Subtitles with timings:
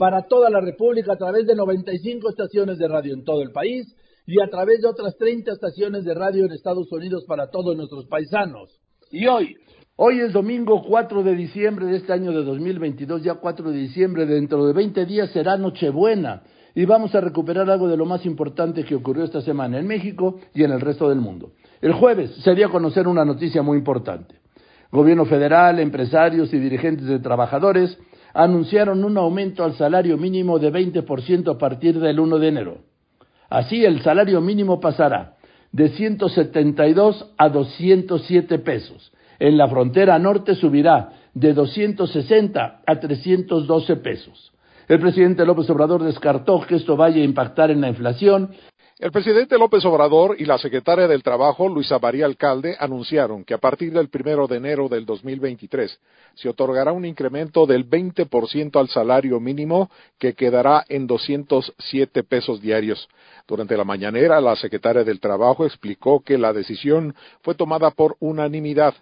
[0.00, 3.86] para toda la República a través de 95 estaciones de radio en todo el país
[4.26, 8.06] y a través de otras 30 estaciones de radio en Estados Unidos para todos nuestros
[8.06, 8.80] paisanos.
[9.10, 9.58] Y hoy,
[9.96, 14.24] hoy es domingo 4 de diciembre de este año de 2022, ya 4 de diciembre,
[14.24, 18.84] dentro de 20 días será Nochebuena y vamos a recuperar algo de lo más importante
[18.84, 21.52] que ocurrió esta semana en México y en el resto del mundo.
[21.82, 24.36] El jueves se dio a conocer una noticia muy importante.
[24.90, 27.98] Gobierno federal, empresarios y dirigentes de trabajadores
[28.34, 32.78] anunciaron un aumento al salario mínimo de 20% a partir del 1 de enero.
[33.48, 35.34] Así, el salario mínimo pasará
[35.72, 39.12] de 172 a 207 pesos.
[39.38, 44.52] En la frontera norte subirá de 260 a 312 pesos.
[44.88, 48.50] El presidente López Obrador descartó que esto vaya a impactar en la inflación
[49.00, 53.58] el presidente López Obrador y la secretaria del Trabajo, Luisa María Alcalde, anunciaron que a
[53.58, 55.98] partir del primero de enero del 2023
[56.34, 63.08] se otorgará un incremento del 20% al salario mínimo que quedará en 207 pesos diarios.
[63.48, 68.94] Durante la mañanera, la secretaria del Trabajo explicó que la decisión fue tomada por unanimidad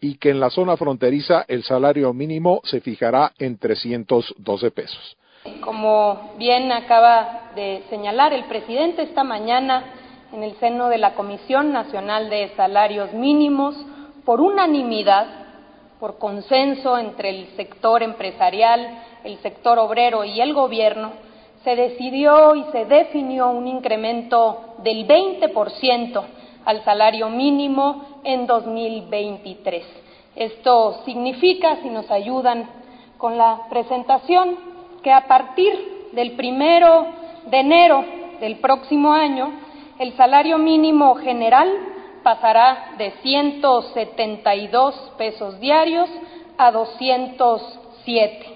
[0.00, 5.16] y que en la zona fronteriza el salario mínimo se fijará en 312 pesos.
[5.60, 9.84] Como bien acaba de señalar el presidente esta mañana
[10.32, 13.76] en el seno de la Comisión Nacional de Salarios Mínimos,
[14.24, 15.26] por unanimidad,
[16.00, 21.12] por consenso entre el sector empresarial, el sector obrero y el gobierno,
[21.62, 26.22] se decidió y se definió un incremento del 20%
[26.64, 29.84] al salario mínimo en 2023.
[30.36, 32.66] Esto significa, si nos ayudan
[33.18, 34.73] con la presentación,
[35.04, 37.06] que a partir del primero
[37.46, 38.04] de enero
[38.40, 39.52] del próximo año,
[39.98, 41.70] el salario mínimo general
[42.22, 46.08] pasará de 172 pesos diarios
[46.56, 48.53] a 207.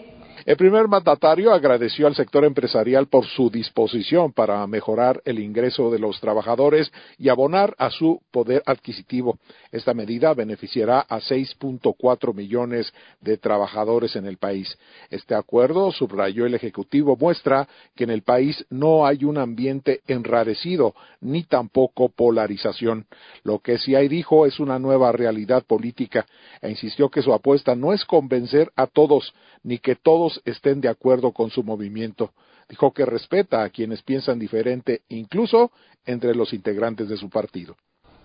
[0.48, 5.98] El primer mandatario agradeció al sector empresarial por su disposición para mejorar el ingreso de
[5.98, 9.38] los trabajadores y abonar a su poder adquisitivo.
[9.70, 14.78] Esta medida beneficiará a 6.4 millones de trabajadores en el país.
[15.10, 20.94] Este acuerdo, subrayó el Ejecutivo, muestra que en el país no hay un ambiente enrarecido
[21.20, 23.04] ni tampoco polarización.
[23.42, 26.24] Lo que sí hay, dijo, es una nueva realidad política
[26.62, 30.88] e insistió que su apuesta no es convencer a todos ni que todos estén de
[30.88, 32.32] acuerdo con su movimiento.
[32.68, 35.70] Dijo que respeta a quienes piensan diferente, incluso
[36.04, 37.76] entre los integrantes de su partido.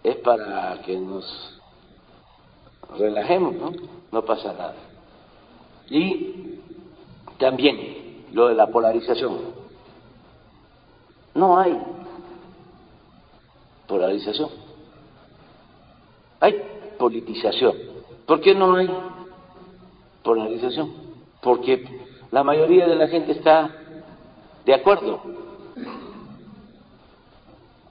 [0.04, 1.62] Es para que nos
[2.98, 3.72] relajemos, ¿no?
[4.12, 4.76] No pasa nada.
[5.90, 6.60] Y
[7.40, 9.38] también lo de la polarización.
[11.36, 11.78] No hay
[13.88, 14.50] polarización.
[16.40, 16.62] Hay
[16.98, 17.76] politización.
[18.26, 18.90] ¿Por qué no hay
[20.24, 21.03] polarización?
[21.44, 21.86] Porque
[22.32, 23.70] la mayoría de la gente está
[24.66, 25.22] de acuerdo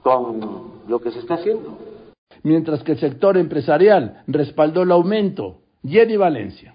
[0.03, 1.79] con lo que se está haciendo.
[2.43, 5.59] Mientras que el sector empresarial respaldó el aumento.
[5.85, 6.75] Jenny Valencia.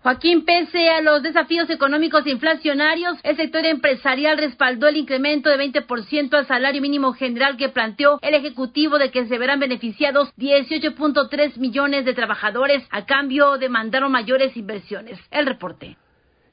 [0.00, 5.58] Joaquín, pese a los desafíos económicos e inflacionarios, el sector empresarial respaldó el incremento de
[5.58, 11.58] 20% al salario mínimo general que planteó el Ejecutivo de que se verán beneficiados 18.3
[11.58, 12.86] millones de trabajadores.
[12.90, 15.18] A cambio, demandaron mayores inversiones.
[15.30, 15.96] El reporte.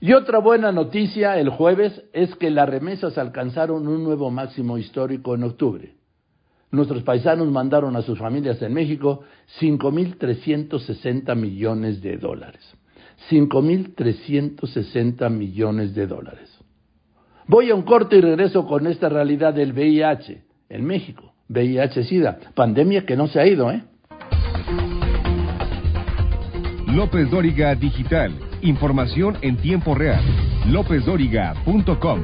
[0.06, 5.34] Y otra buena noticia el jueves es que las remesas alcanzaron un nuevo máximo histórico
[5.34, 5.96] en octubre.
[6.70, 9.22] Nuestros paisanos mandaron a sus familias en México
[9.60, 12.62] 5.360 millones de dólares.
[13.32, 16.56] 5.360 millones de dólares.
[17.48, 21.34] Voy a un corte y regreso con esta realidad del VIH en México.
[21.50, 23.82] VIH-Sida, pandemia que no se ha ido, ¿eh?
[26.94, 30.24] López Dóriga Digital Información en tiempo real.
[30.66, 32.24] LópezDóriga.com.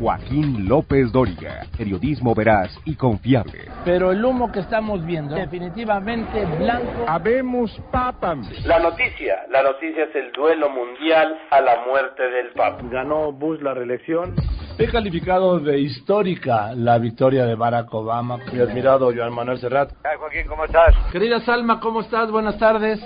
[0.00, 3.66] Joaquín López Dóriga, periodismo veraz y confiable.
[3.84, 7.04] Pero el humo que estamos viendo, definitivamente blanco.
[7.06, 8.36] Habemos Papa.
[8.64, 12.82] La noticia, la noticia es el duelo mundial a la muerte del Papa.
[12.90, 14.34] Ganó Bush la reelección.
[14.80, 18.38] He calificado de histórica la victoria de Barack Obama.
[18.52, 19.90] Mi admirado Joan Manuel Serrat.
[20.18, 20.94] Joaquín, ¿cómo estás?
[21.10, 22.30] Querida Salma, ¿cómo estás?
[22.30, 23.00] Buenas tardes.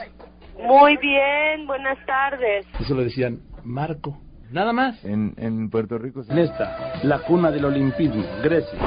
[0.62, 2.66] Muy bien, buenas tardes.
[2.78, 4.18] Eso lo decían Marco.
[4.50, 5.02] Nada más.
[5.02, 6.22] En, en Puerto Rico.
[6.28, 8.78] En esta, la cuna del olimpismo, Grecia.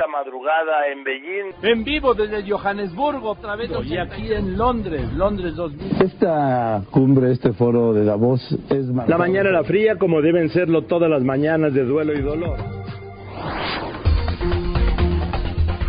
[0.00, 1.52] Esta madrugada en Beijing.
[1.60, 3.70] En vivo desde Johannesburgo, otra vez.
[3.84, 6.00] Y aquí en Londres, Londres 2000.
[6.00, 11.10] Esta cumbre, este foro de Davos es La mañana era fría como deben serlo todas
[11.10, 12.56] las mañanas de duelo y dolor.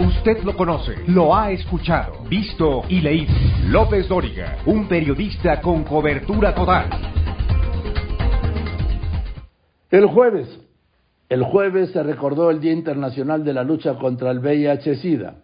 [0.02, 3.34] Usted lo conoce, lo ha escuchado, visto y leído.
[3.69, 6.90] López Dóriga, un periodista con cobertura total.
[9.90, 10.60] El jueves,
[11.31, 15.36] el jueves se recordó el Día Internacional de la Lucha contra el VIH-Sida.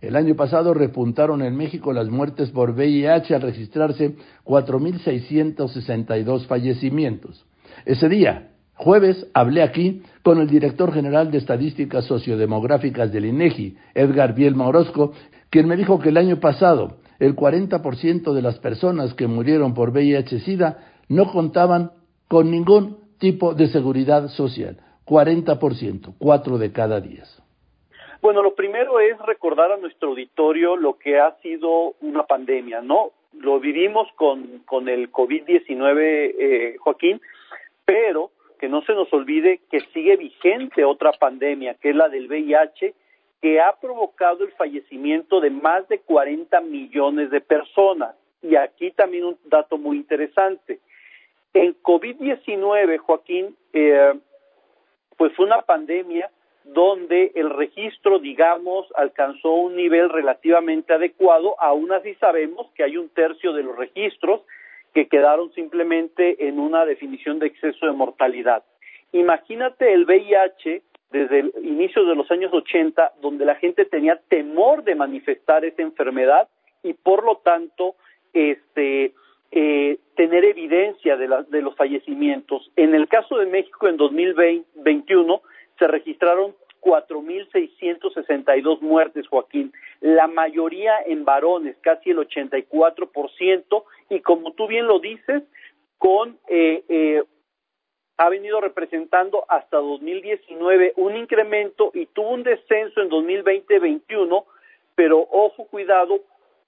[0.00, 7.44] El año pasado repuntaron en México las muertes por VIH al registrarse 4.662 fallecimientos.
[7.84, 14.36] Ese día, jueves, hablé aquí con el director general de Estadísticas Sociodemográficas del INEGI, Edgar
[14.36, 15.12] Bielma Orozco,
[15.50, 19.90] quien me dijo que el año pasado el 40% de las personas que murieron por
[19.90, 20.78] VIH-Sida
[21.08, 21.90] no contaban
[22.28, 24.78] con ningún tipo de seguridad social.
[25.06, 27.42] 40%, 4 de cada 10.
[28.20, 33.10] Bueno, lo primero es recordar a nuestro auditorio lo que ha sido una pandemia, ¿no?
[33.32, 35.98] Lo vivimos con, con el COVID-19,
[36.38, 37.20] eh, Joaquín,
[37.84, 42.28] pero que no se nos olvide que sigue vigente otra pandemia, que es la del
[42.28, 42.94] VIH,
[43.40, 48.14] que ha provocado el fallecimiento de más de 40 millones de personas.
[48.40, 50.78] Y aquí también un dato muy interesante.
[51.52, 54.14] En COVID-19, Joaquín, eh,
[55.16, 56.30] pues fue una pandemia
[56.64, 61.60] donde el registro, digamos, alcanzó un nivel relativamente adecuado.
[61.60, 64.42] Aún así sabemos que hay un tercio de los registros
[64.94, 68.62] que quedaron simplemente en una definición de exceso de mortalidad.
[69.12, 74.82] Imagínate el VIH desde el inicio de los años 80, donde la gente tenía temor
[74.84, 76.48] de manifestar esa enfermedad
[76.82, 77.94] y por lo tanto,
[78.32, 79.12] este,
[79.54, 82.70] eh, tener evidencia de, la, de los fallecimientos.
[82.76, 85.42] En el caso de México, en 2021
[85.78, 94.66] se registraron 4.662 muertes, Joaquín, la mayoría en varones, casi el 84%, y como tú
[94.66, 95.42] bien lo dices,
[95.98, 97.22] con eh, eh,
[98.16, 104.44] ha venido representando hasta 2019 un incremento y tuvo un descenso en 2020-21,
[104.94, 106.20] pero ojo, cuidado,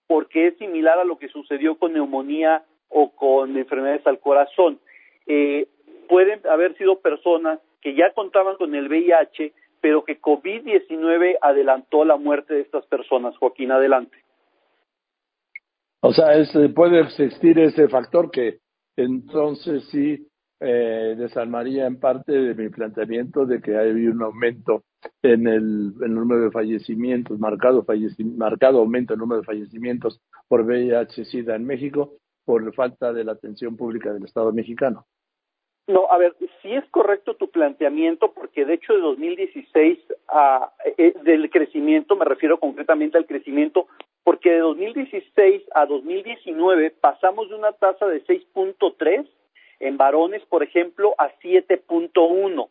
[0.06, 4.78] porque es similar a lo que sucedió con neumonía o con enfermedades al corazón.
[5.26, 5.68] Eh,
[6.08, 12.16] pueden haber sido personas que ya contaban con el VIH, pero que COVID-19 adelantó la
[12.16, 13.36] muerte de estas personas.
[13.36, 14.16] Joaquín, adelante.
[16.00, 18.58] O sea, es, puede existir ese factor que
[18.96, 20.26] entonces sí
[20.60, 24.84] eh, desarmaría en parte de mi planteamiento de que hay un aumento
[25.22, 27.84] en el, número de fallecimientos, marcado,
[28.36, 33.32] marcado aumento en el número de fallecimientos por VIH-Sida en México, por falta de la
[33.32, 35.06] atención pública del Estado mexicano.
[35.86, 39.98] No, a ver, sí es correcto tu planteamiento, porque de hecho de 2016
[40.28, 43.86] a, eh, del crecimiento, me refiero concretamente al crecimiento,
[44.22, 49.28] porque de 2016 a 2019 pasamos de una tasa de 6.3
[49.80, 52.68] en varones, por ejemplo, a 7.1.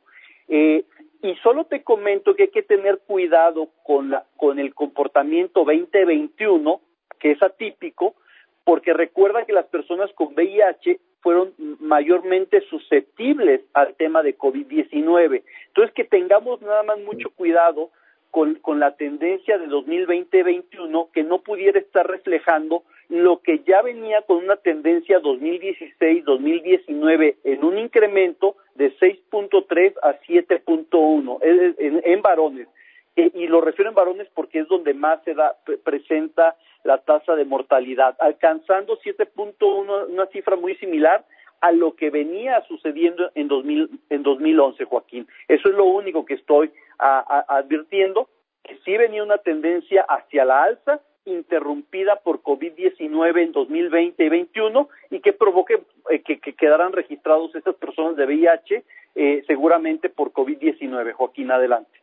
[0.48, 0.84] Eh,
[1.22, 6.82] y solo te comento que hay que tener cuidado con, la, con el comportamiento 2021,
[7.20, 8.16] que es atípico,
[8.64, 15.44] porque recuerda que las personas con VIH fueron mayormente susceptibles al tema de COVID-19.
[15.68, 17.92] Entonces, que tengamos nada más mucho cuidado
[18.32, 24.24] con, con la tendencia de 2020-21 que no pudiera estar reflejando lo que ya venía
[24.24, 32.68] con una tendencia 2016-2019 en un incremento de 6.3 a 7.1 en, en, varones.
[33.16, 37.36] Eh, y lo refiero en varones porque es donde más se da, presenta la tasa
[37.36, 41.26] de mortalidad, alcanzando 7.1, una cifra muy similar
[41.62, 45.28] a lo que venía sucediendo en, 2000, en 2011, Joaquín.
[45.48, 48.28] Eso es lo único que estoy advirtiendo,
[48.64, 54.90] que sí venía una tendencia hacia la alza, interrumpida por COVID-19 en 2020 y 2021
[55.10, 58.84] y que provoque eh, que, que, quedaran registrados estas personas de VIH
[59.16, 61.14] eh, seguramente por COVID-19.
[61.14, 62.03] Joaquín, adelante.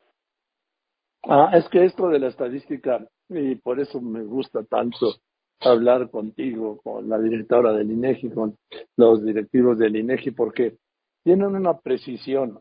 [1.23, 5.15] Ah, es que esto de la estadística, y por eso me gusta tanto
[5.61, 8.57] hablar contigo, con la directora del INEGI, con
[8.97, 10.79] los directivos del INEGI, porque
[11.23, 12.61] tienen una precisión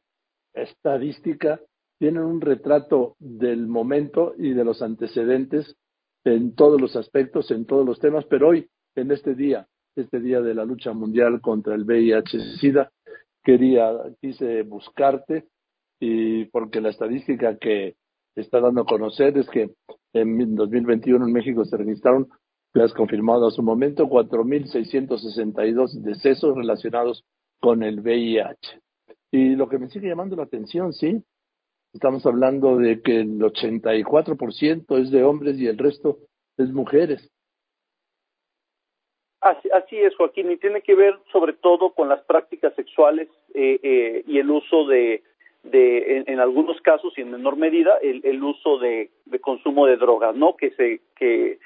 [0.54, 1.62] estadística,
[1.98, 5.76] tienen un retrato del momento y de los antecedentes
[6.26, 10.42] en todos los aspectos, en todos los temas, pero hoy, en este día, este día
[10.42, 12.92] de la lucha mundial contra el VIH-Sida,
[13.44, 15.48] quería, quise buscarte
[16.00, 17.96] y porque la estadística que
[18.42, 19.72] está dando a conocer es que
[20.14, 22.28] en 2021 en México se registraron
[22.74, 27.26] que has confirmado a su momento, 4.662 decesos relacionados
[27.60, 28.80] con el VIH.
[29.32, 31.24] Y lo que me sigue llamando la atención, sí,
[31.94, 36.20] estamos hablando de que el 84% es de hombres y el resto
[36.58, 37.30] es mujeres.
[39.42, 43.80] Así, así, es, Joaquín, y tiene que ver sobre todo con las prácticas sexuales eh,
[43.82, 45.24] eh, y el uso de,
[45.64, 49.10] de en, algunos casos y en menor medida, el, el uso de,
[49.42, 50.56] consumo de drogas, ¿no?
[50.56, 51.60] Que se que,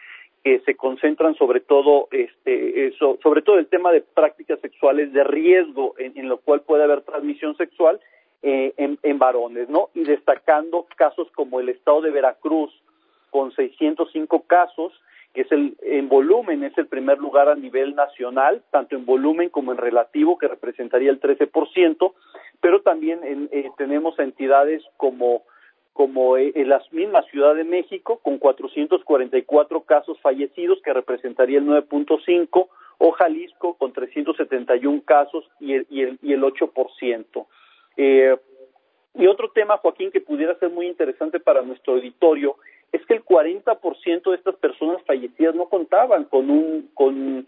[0.44, 6.18] se concentran sobre todo, este, sobre todo el tema de prácticas sexuales de riesgo, en,
[6.18, 8.02] en lo cual puede haber transmisión sexual
[8.42, 9.90] eh, en, en varones, ¿no?
[9.94, 12.74] Y destacando casos como el estado de Veracruz
[13.30, 14.92] con 605 casos
[15.34, 19.50] que es el en volumen es el primer lugar a nivel nacional, tanto en volumen
[19.50, 22.14] como en relativo, que representaría el 13%,
[22.62, 25.44] pero también en, eh, tenemos entidades como
[25.94, 31.68] como eh, en la misma Ciudad de México, con 444 casos fallecidos, que representaría el
[31.68, 37.46] 9.5%, o Jalisco, con 371 casos y el, y el, y el 8%.
[37.98, 38.36] Eh,
[39.16, 42.56] y otro tema, Joaquín, que pudiera ser muy interesante para nuestro auditorio,
[42.94, 47.46] es que el 40% de estas personas fallecidas no contaban con un con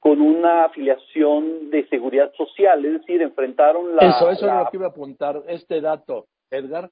[0.00, 4.58] con una afiliación de seguridad social, es decir, enfrentaron la Eso, eso la...
[4.58, 6.90] es lo que iba a apuntar este dato, Edgar,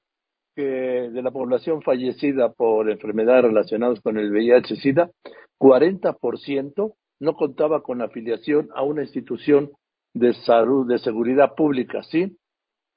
[0.53, 5.11] que de la población fallecida por enfermedades relacionadas con el VIH-Sida,
[5.59, 9.71] 40% no contaba con afiliación a una institución
[10.13, 12.37] de salud, de seguridad pública, ¿sí?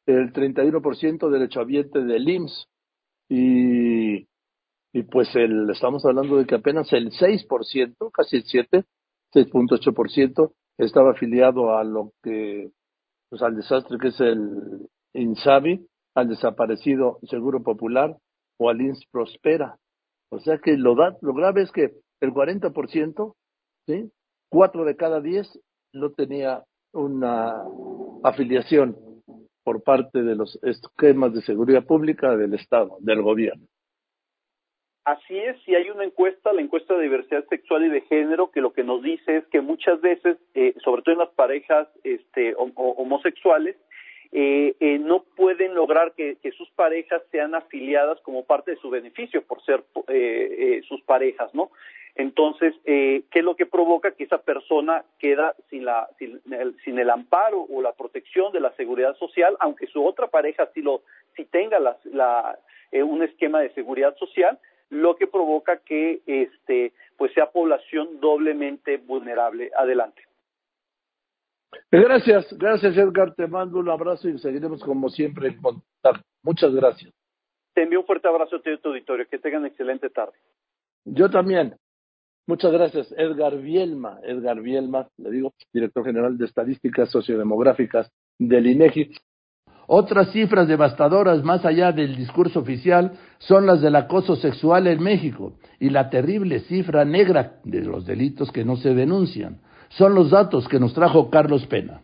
[0.07, 2.67] El 31% derechohabiente del IMSS
[3.29, 4.27] y
[4.93, 8.85] y pues el, estamos hablando de que apenas el 6%, casi el 7,
[9.35, 12.71] 6.8% estaba afiliado a lo que,
[13.29, 18.17] pues al desastre que es el INSABI, al desaparecido Seguro Popular
[18.59, 19.77] o al INS Prospera.
[20.31, 23.35] O sea que lo, da, lo grave es que el 40%,
[23.87, 24.11] ¿sí?
[24.51, 25.61] 4 de cada 10
[25.95, 27.63] no tenía una
[28.25, 28.97] afiliación
[29.63, 33.67] por parte de los esquemas de seguridad pública del Estado, del gobierno.
[35.09, 38.61] Así es, si hay una encuesta, la encuesta de diversidad sexual y de género, que
[38.61, 42.55] lo que nos dice es que muchas veces, eh, sobre todo en las parejas este,
[42.55, 43.77] homosexuales,
[44.33, 49.41] eh, eh, no pueden lograr que, sus parejas sean afiliadas como parte de su beneficio
[49.43, 51.71] por ser eh, sus parejas, ¿no?
[52.15, 54.11] Entonces, ¿qué es lo que provoca?
[54.11, 58.61] Que esa persona queda sin, la, sin, el, sin el amparo o la protección de
[58.61, 61.03] la seguridad social, aunque su otra pareja sí, lo,
[61.35, 62.59] sí tenga la, la,
[62.93, 64.59] un esquema de seguridad social,
[64.91, 69.71] lo que provoca que este pues sea población doblemente vulnerable.
[69.77, 70.23] Adelante.
[71.91, 76.23] Gracias, gracias Edgar, te mando un abrazo y seguiremos como siempre en contacto.
[76.43, 77.13] Muchas gracias.
[77.75, 80.37] Te envío un fuerte abrazo a ti y tu auditorio, que tengan excelente tarde.
[81.05, 81.77] Yo también.
[82.47, 84.21] Muchas gracias, Edgar Bielma.
[84.23, 89.11] Edgar Bielma, le digo, director general de Estadísticas Sociodemográficas del INEGI.
[89.91, 95.55] Otras cifras devastadoras más allá del discurso oficial son las del acoso sexual en México
[95.81, 99.63] y la terrible cifra negra de los delitos que no se denuncian.
[99.89, 102.03] Son los datos que nos trajo Carlos Pena.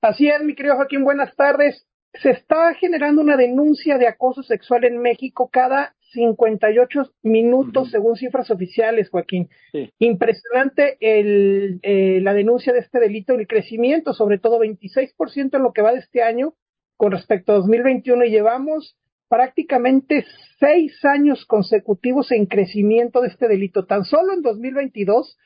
[0.00, 1.86] Así es, mi querido Joaquín, buenas tardes.
[2.14, 8.50] Se está generando una denuncia de acoso sexual en México cada 58 minutos, según cifras
[8.50, 9.50] oficiales, Joaquín.
[9.72, 9.92] Sí.
[9.98, 15.62] Impresionante el, eh, la denuncia de este delito y el crecimiento, sobre todo 26% en
[15.62, 16.54] lo que va de este año
[16.98, 18.94] con respecto a 2021 y llevamos
[19.28, 20.26] prácticamente
[20.58, 23.86] seis años consecutivos en crecimiento de este delito.
[23.86, 25.38] Tan solo en 2022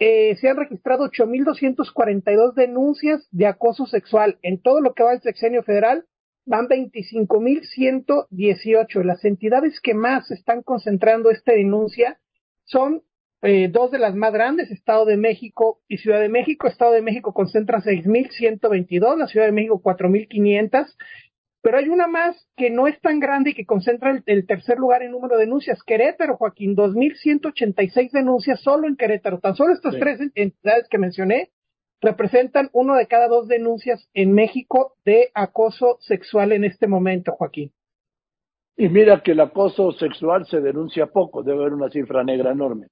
[0.00, 4.38] eh, se han registrado 8.242 denuncias de acoso sexual.
[4.42, 6.04] En todo lo que va del sexenio federal
[6.44, 9.02] van 25.118.
[9.02, 12.20] Las entidades que más están concentrando esta denuncia
[12.64, 13.02] son
[13.42, 16.66] eh, dos de las más grandes, Estado de México y Ciudad de México.
[16.66, 20.96] Estado de México concentra 6.122, la Ciudad de México 4.500,
[21.62, 24.78] pero hay una más que no es tan grande y que concentra el, el, tercer
[24.78, 25.82] lugar en número de denuncias.
[25.82, 29.38] Querétaro, Joaquín, 2.186 denuncias solo en Querétaro.
[29.38, 30.00] Tan solo estas sí.
[30.00, 31.50] tres entidades que mencioné
[32.00, 37.72] representan uno de cada dos denuncias en México de acoso sexual en este momento, Joaquín.
[38.76, 42.86] Y mira que el acoso sexual se denuncia poco, debe haber una cifra negra enorme.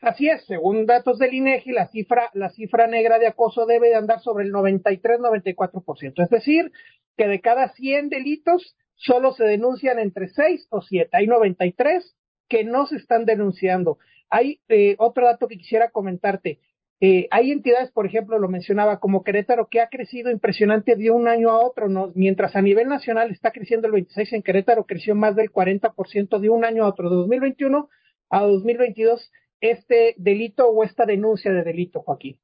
[0.00, 3.96] Así es, según datos del INEGI, la cifra, la cifra negra de acoso debe de
[3.96, 6.22] andar sobre el 93-94%.
[6.22, 6.72] Es decir,
[7.16, 11.10] que de cada 100 delitos solo se denuncian entre 6 o 7.
[11.12, 12.14] Hay 93
[12.48, 13.98] que no se están denunciando.
[14.30, 16.60] Hay eh, otro dato que quisiera comentarte.
[17.00, 21.28] Eh, hay entidades, por ejemplo, lo mencionaba, como Querétaro, que ha crecido impresionante de un
[21.28, 22.10] año a otro, ¿no?
[22.14, 26.48] Mientras a nivel nacional está creciendo el 26, en Querétaro creció más del 40% de
[26.48, 27.88] un año a otro, de 2021
[28.30, 32.38] a 2022 este delito o esta denuncia de delito, Joaquín.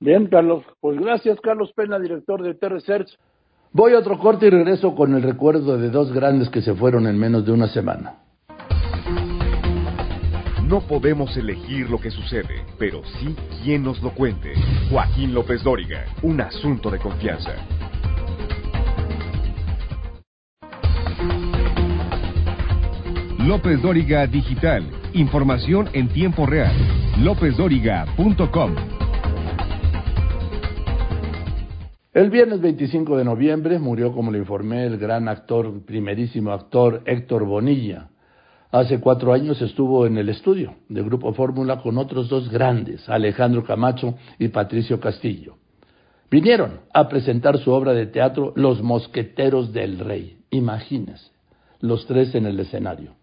[0.00, 0.64] Bien, Carlos.
[0.80, 3.08] Pues gracias, Carlos Pena, director de T-Research.
[3.72, 7.06] Voy a otro corte y regreso con el recuerdo de dos grandes que se fueron
[7.06, 8.20] en menos de una semana.
[10.64, 14.54] No podemos elegir lo que sucede, pero sí quién nos lo cuente.
[14.90, 17.54] Joaquín López Dóriga, un asunto de confianza.
[23.38, 25.03] López Dóriga Digital.
[25.14, 26.74] Información en tiempo real.
[27.20, 28.74] LópezDóriga.com.
[32.12, 37.44] El viernes 25 de noviembre murió, como le informé, el gran actor, primerísimo actor Héctor
[37.44, 38.08] Bonilla.
[38.72, 43.62] Hace cuatro años estuvo en el estudio de Grupo Fórmula con otros dos grandes, Alejandro
[43.62, 45.58] Camacho y Patricio Castillo.
[46.28, 50.38] Vinieron a presentar su obra de teatro Los Mosqueteros del Rey.
[50.50, 51.30] Imagínense,
[51.78, 53.14] los tres en el escenario.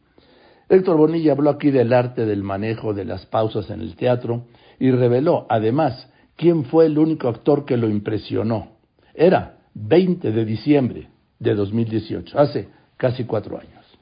[0.71, 4.45] Héctor Bonilla habló aquí del arte del manejo de las pausas en el teatro
[4.79, 8.69] y reveló, además, quién fue el único actor que lo impresionó.
[9.13, 11.09] Era 20 de diciembre
[11.39, 13.99] de 2018, hace casi cuatro años.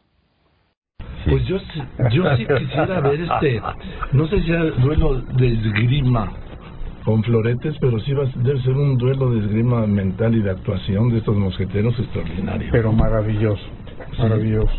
[1.28, 1.58] Pues yo,
[2.12, 3.62] yo sí quisiera ver este,
[4.12, 6.32] no sé si era duelo de esgrima
[7.04, 10.52] con floretes, pero sí va a debe ser un duelo de esgrima mental y de
[10.52, 12.70] actuación de estos mosqueteros extraordinarios.
[12.72, 13.66] Pero maravilloso,
[14.20, 14.76] maravilloso.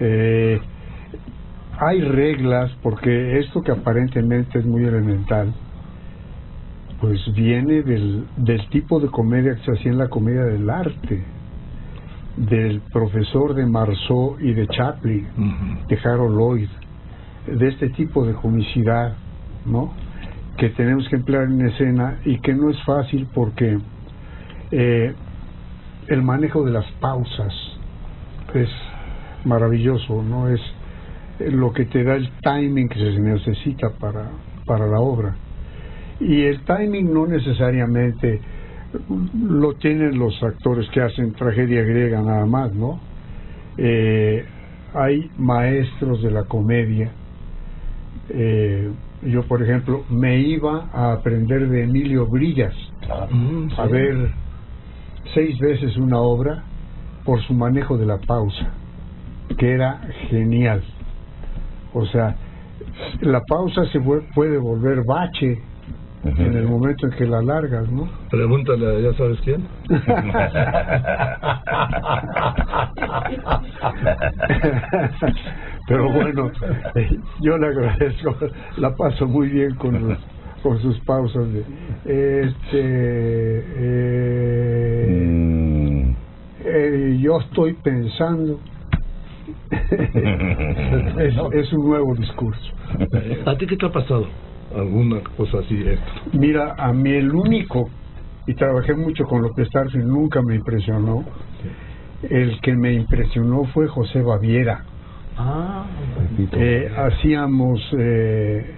[0.00, 0.60] Eh,
[1.78, 5.54] hay reglas porque esto que aparentemente es muy elemental,
[7.00, 11.24] pues viene del, del tipo de comedia que se hacía en la comedia del arte,
[12.36, 15.26] del profesor de Marceau y de Chaplin,
[15.88, 16.68] de Harold Lloyd,
[17.46, 19.14] de este tipo de comicidad,
[19.64, 19.92] ¿no?
[20.56, 23.78] Que tenemos que emplear en escena y que no es fácil porque
[24.70, 25.14] eh,
[26.08, 27.52] el manejo de las pausas
[28.54, 28.68] es
[29.44, 30.48] maravilloso, ¿no?
[30.48, 30.60] Es
[31.38, 34.30] lo que te da el timing que se necesita para,
[34.66, 35.36] para la obra.
[36.20, 38.40] Y el timing no necesariamente
[39.48, 42.98] lo tienen los actores que hacen tragedia griega nada más, ¿no?
[43.76, 44.44] Eh,
[44.94, 47.12] hay maestros de la comedia.
[48.30, 48.90] Eh,
[49.22, 52.74] yo, por ejemplo, me iba a aprender de Emilio Brillas,
[53.30, 54.30] Mm, a ver
[55.34, 56.62] seis veces una obra
[57.24, 58.72] por su manejo de la pausa,
[59.56, 60.82] que era genial.
[61.94, 62.34] O sea,
[63.20, 64.00] la pausa se
[64.34, 65.56] puede volver bache
[66.24, 68.08] en el momento en que la largas, ¿no?
[68.30, 69.66] Pregúntale a ya sabes quién.
[75.86, 76.50] Pero bueno,
[77.40, 78.36] yo le agradezco,
[78.76, 80.26] la paso muy bien con, los-
[80.62, 81.44] con sus pausas.
[81.52, 81.60] De,
[82.42, 82.80] este,
[85.10, 86.14] eh,
[86.64, 88.60] eh, yo estoy pensando,
[89.70, 92.72] es, es un nuevo discurso.
[93.46, 94.26] ¿A ti qué te ha pasado?
[94.74, 95.82] ¿Alguna cosa así?
[96.32, 97.88] Mira, a mí el único,
[98.46, 101.24] y trabajé mucho con López Tarso y nunca me impresionó,
[102.28, 104.84] el que me impresionó fue José Baviera.
[105.36, 105.86] Ah,
[106.52, 108.74] Eh, hacíamos eh,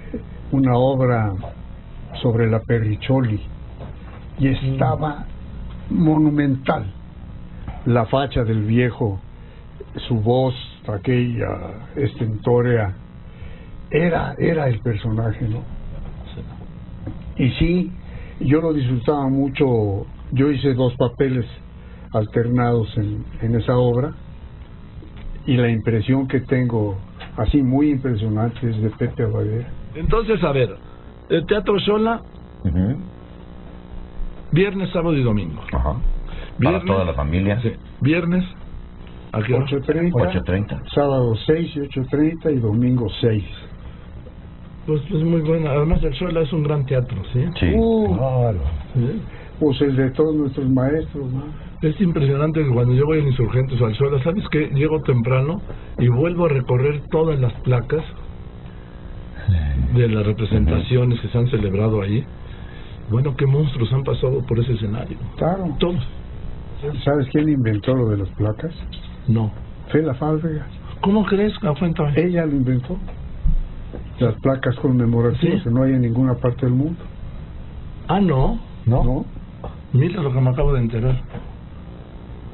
[0.52, 1.32] una obra
[2.20, 3.40] sobre la Perricholi
[4.38, 5.24] y estaba
[5.88, 6.84] monumental.
[7.86, 9.20] La facha del viejo,
[10.06, 10.54] su voz,
[10.88, 12.94] aquella estentórea,
[13.90, 15.62] era, era el personaje, ¿no?
[17.36, 17.92] Y sí,
[18.40, 20.06] yo lo disfrutaba mucho.
[20.32, 21.46] Yo hice dos papeles
[22.12, 24.12] alternados en, en esa obra
[25.46, 26.98] y la impresión que tengo,
[27.36, 29.68] así muy impresionante, es de Pepe Abadera.
[29.94, 30.76] Entonces, a ver,
[31.28, 32.20] el Teatro Sola,
[34.52, 35.62] viernes, sábado y domingo.
[35.72, 35.96] Ajá.
[36.62, 37.60] Para toda la familia.
[37.62, 37.72] Sí.
[38.00, 38.44] Viernes,
[39.32, 39.66] ¿a qué hora?
[39.66, 40.82] 8.30, 8.30.
[40.94, 43.44] sábado 6 y 8.30 y domingo 6.
[44.86, 45.70] Pues es muy buena.
[45.70, 47.44] Además, el Sola es un gran teatro, ¿sí?
[47.74, 48.16] Uh,
[48.94, 49.22] ¿Sí?
[49.60, 51.44] pues el de todos nuestros maestros, ¿no?
[51.82, 54.70] Es impresionante que cuando yo voy en Insurgentes o al Sola, ¿sabes qué?
[54.74, 55.60] Llego temprano
[55.98, 58.04] y vuelvo a recorrer todas las placas
[59.94, 62.24] de las representaciones que se han celebrado ahí.
[63.10, 65.18] Bueno, qué monstruos han pasado por ese escenario.
[65.36, 65.64] Claro.
[65.78, 66.06] Todos.
[67.04, 68.72] ¿Sabes quién inventó lo de las placas?
[69.28, 69.50] No.
[69.88, 70.66] Fela Fábrega.
[71.00, 71.52] ¿Cómo crees?
[71.58, 72.12] Cuéntame.
[72.16, 72.96] Ella lo inventó.
[74.18, 75.64] Las placas conmemorativas Sí.
[75.64, 77.00] que no hay en ninguna parte del mundo.
[78.08, 78.58] Ah, no.
[78.86, 79.24] ¿No?
[79.92, 81.20] Mira lo que me acabo de enterar.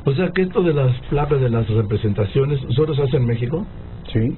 [0.04, 3.66] O sea que esto de las placas de las representaciones, ¿solo se hace en México?
[4.12, 4.36] Sí.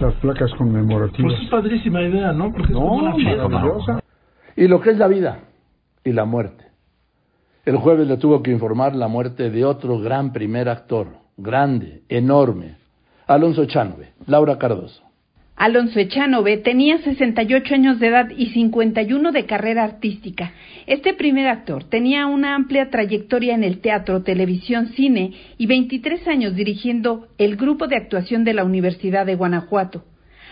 [0.00, 1.32] Las placas conmemorativas.
[1.32, 2.50] Pues es padrísima idea, ¿no?
[2.52, 4.00] Porque es como una maravillosa.
[4.56, 5.38] Y lo que es la vida
[6.04, 6.61] y la muerte.
[7.64, 12.74] El jueves le tuvo que informar la muerte de otro gran primer actor, grande, enorme,
[13.28, 15.04] Alonso Echanove, Laura Cardoso.
[15.54, 20.52] Alonso Echanove tenía 68 años de edad y 51 de carrera artística.
[20.88, 26.56] Este primer actor tenía una amplia trayectoria en el teatro, televisión, cine y 23 años
[26.56, 30.02] dirigiendo el grupo de actuación de la Universidad de Guanajuato.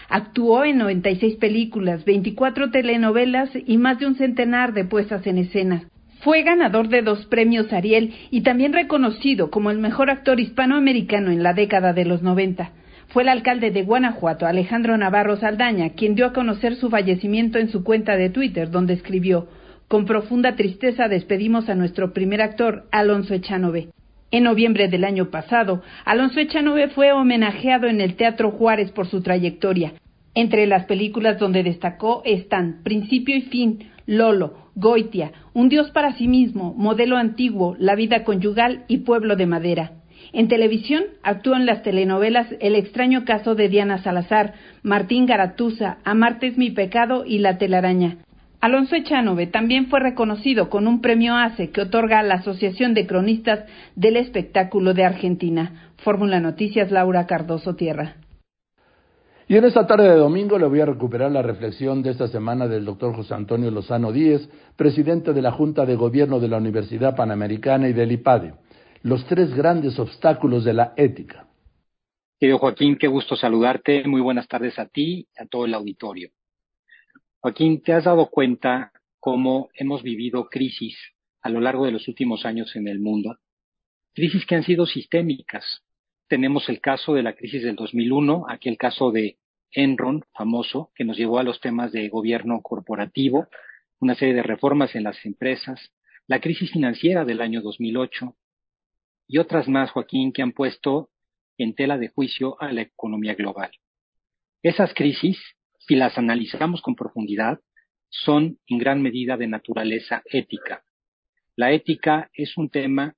[0.09, 5.89] Actuó en 96 películas, 24 telenovelas y más de un centenar de puestas en escena.
[6.23, 11.43] Fue ganador de dos premios Ariel y también reconocido como el mejor actor hispanoamericano en
[11.43, 12.73] la década de los 90.
[13.09, 17.71] Fue el alcalde de Guanajuato, Alejandro Navarro Saldaña, quien dio a conocer su fallecimiento en
[17.71, 19.49] su cuenta de Twitter, donde escribió
[19.89, 23.89] Con profunda tristeza despedimos a nuestro primer actor, Alonso Echanove.
[24.31, 29.23] En noviembre del año pasado, Alonso Echanove fue homenajeado en el Teatro Juárez por su
[29.23, 29.95] trayectoria.
[30.35, 36.27] Entre las películas donde destacó están Principio y Fin, Lolo, Goitia, Un Dios para sí
[36.27, 39.93] mismo, Modelo Antiguo, La Vida Conyugal y Pueblo de Madera.
[40.33, 46.49] En televisión actuó en las telenovelas El extraño caso de Diana Salazar, Martín Garatuza, Amarte
[46.49, 48.17] es mi pecado y La telaraña.
[48.61, 53.61] Alonso Echanove también fue reconocido con un premio ACE que otorga la Asociación de Cronistas
[53.95, 55.93] del Espectáculo de Argentina.
[55.99, 58.17] Fórmula Noticias, Laura Cardoso Tierra.
[59.51, 62.69] Y en esta tarde de domingo le voy a recuperar la reflexión de esta semana
[62.69, 67.17] del doctor José Antonio Lozano Díez, presidente de la Junta de Gobierno de la Universidad
[67.17, 68.55] Panamericana y del IPADE.
[69.03, 71.49] Los tres grandes obstáculos de la ética.
[72.39, 74.05] Querido Joaquín, qué gusto saludarte.
[74.07, 76.31] Muy buenas tardes a ti y a todo el auditorio.
[77.41, 80.97] Joaquín, ¿te has dado cuenta cómo hemos vivido crisis
[81.43, 83.37] a lo largo de los últimos años en el mundo?
[84.15, 85.83] Crisis que han sido sistémicas.
[86.31, 89.39] Tenemos el caso de la crisis del 2001, aquel caso de
[89.73, 93.49] Enron, famoso, que nos llevó a los temas de gobierno corporativo,
[93.99, 95.91] una serie de reformas en las empresas,
[96.29, 98.37] la crisis financiera del año 2008
[99.27, 101.11] y otras más, Joaquín, que han puesto
[101.59, 103.73] en tela de juicio a la economía global.
[104.63, 105.37] Esas crisis,
[105.81, 107.59] si las analizamos con profundidad,
[108.09, 110.85] son en gran medida de naturaleza ética.
[111.57, 113.17] La ética es un tema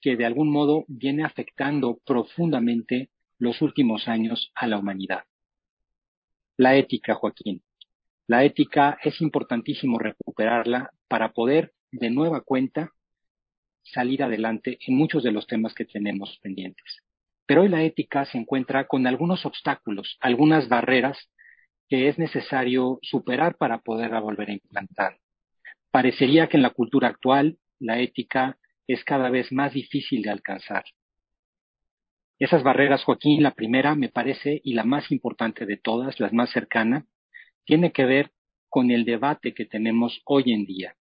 [0.00, 5.24] que de algún modo viene afectando profundamente los últimos años a la humanidad.
[6.56, 7.62] La ética, Joaquín.
[8.26, 12.92] La ética es importantísimo recuperarla para poder de nueva cuenta
[13.82, 17.02] salir adelante en muchos de los temas que tenemos pendientes.
[17.46, 21.18] Pero hoy la ética se encuentra con algunos obstáculos, algunas barreras
[21.88, 25.18] que es necesario superar para poderla volver a implantar.
[25.92, 30.84] Parecería que en la cultura actual la ética es cada vez más difícil de alcanzar.
[32.38, 36.50] Esas barreras, Joaquín, la primera me parece y la más importante de todas, la más
[36.50, 37.06] cercana,
[37.64, 38.30] tiene que ver
[38.68, 40.96] con el debate que tenemos hoy en día.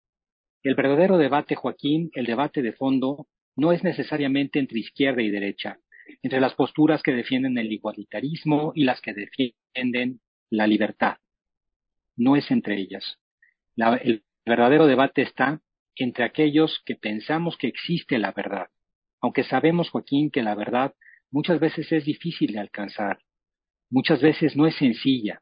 [0.64, 5.80] El verdadero debate, Joaquín, el debate de fondo, no es necesariamente entre izquierda y derecha,
[6.24, 11.18] entre las posturas que defienden el igualitarismo y las que defienden la libertad.
[12.16, 13.20] No es entre ellas.
[13.76, 15.62] el verdadero debate está
[15.96, 18.68] entre aquellos que pensamos que existe la verdad,
[19.22, 20.94] aunque sabemos, Joaquín, que la verdad
[21.32, 23.20] muchas veces es difícil de alcanzar,
[23.90, 25.42] muchas veces no es sencilla,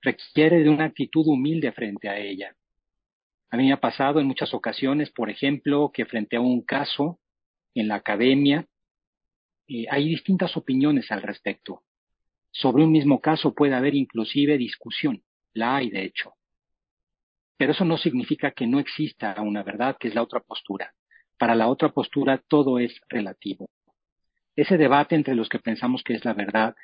[0.00, 2.56] requiere de una actitud humilde frente a ella.
[3.50, 7.20] A mí me ha pasado en muchas ocasiones, por ejemplo, que frente a un caso
[7.74, 8.66] en la academia
[9.68, 11.82] eh, hay distintas opiniones al respecto.
[12.50, 15.22] Sobre un mismo caso puede haber inclusive discusión,
[15.54, 16.34] la hay de hecho.
[17.62, 20.92] Pero eso no significa que no exista una verdad, que es la otra postura.
[21.38, 23.68] Para la otra postura todo es relativo
[24.56, 26.74] ese debate entre los que pensamos que es la verdad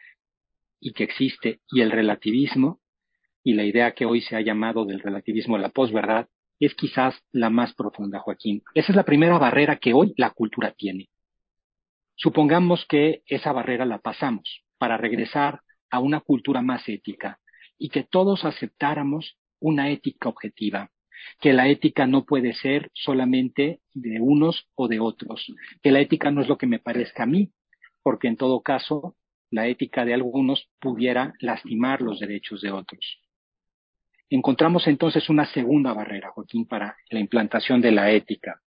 [0.80, 2.80] y que existe y el relativismo,
[3.42, 6.28] y la idea que hoy se ha llamado del relativismo a la posverdad,
[6.60, 8.62] es quizás la más profunda, Joaquín.
[8.74, 11.08] Esa es la primera barrera que hoy la cultura tiene.
[12.16, 15.60] Supongamos que esa barrera la pasamos para regresar
[15.90, 17.38] a una cultura más ética
[17.78, 20.90] y que todos aceptáramos una ética objetiva,
[21.40, 26.30] que la ética no puede ser solamente de unos o de otros, que la ética
[26.30, 27.50] no es lo que me parezca a mí,
[28.02, 29.16] porque en todo caso
[29.50, 33.20] la ética de algunos pudiera lastimar los derechos de otros.
[34.30, 38.60] Encontramos entonces una segunda barrera, Joaquín, para la implantación de la ética.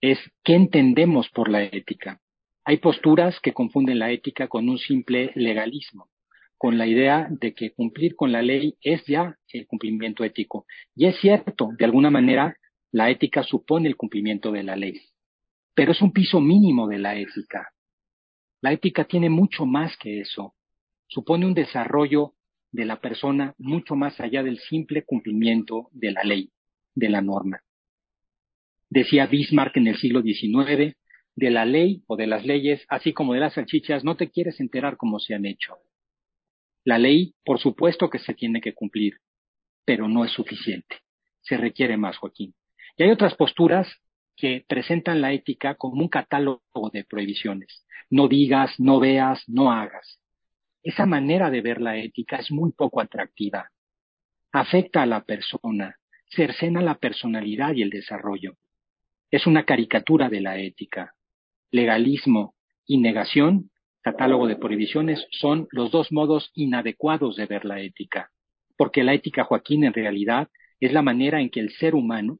[0.00, 2.20] Es qué entendemos por la ética.
[2.64, 6.08] Hay posturas que confunden la ética con un simple legalismo,
[6.58, 10.66] con la idea de que cumplir con la ley es ya el cumplimiento ético.
[10.94, 12.56] Y es cierto, de alguna manera,
[12.90, 15.00] la ética supone el cumplimiento de la ley
[15.78, 17.70] pero es un piso mínimo de la ética.
[18.60, 20.56] La ética tiene mucho más que eso.
[21.06, 22.34] Supone un desarrollo
[22.72, 26.50] de la persona mucho más allá del simple cumplimiento de la ley,
[26.96, 27.60] de la norma.
[28.90, 30.96] Decía Bismarck en el siglo XIX,
[31.36, 34.58] De la ley o de las leyes, así como de las salchichas, no te quieres
[34.58, 35.76] enterar cómo se han hecho.
[36.84, 39.18] La ley, por supuesto que se tiene que cumplir,
[39.84, 40.96] pero no es suficiente.
[41.40, 42.54] Se requiere más, Joaquín.
[42.96, 43.88] Y hay otras posturas
[44.36, 47.84] que presentan la ética como un catálogo de prohibiciones.
[48.10, 50.20] No digas, no veas, no hagas.
[50.82, 53.70] Esa manera de ver la ética es muy poco atractiva.
[54.52, 55.96] Afecta a la persona,
[56.30, 58.56] cercena la personalidad y el desarrollo.
[59.30, 61.14] Es una caricatura de la ética.
[61.70, 62.54] Legalismo
[62.86, 63.70] y negación,
[64.02, 68.30] catálogo de prohibiciones, son los dos modos inadecuados de ver la ética.
[68.76, 70.48] Porque la ética, Joaquín, en realidad
[70.80, 72.38] es la manera en que el ser humano,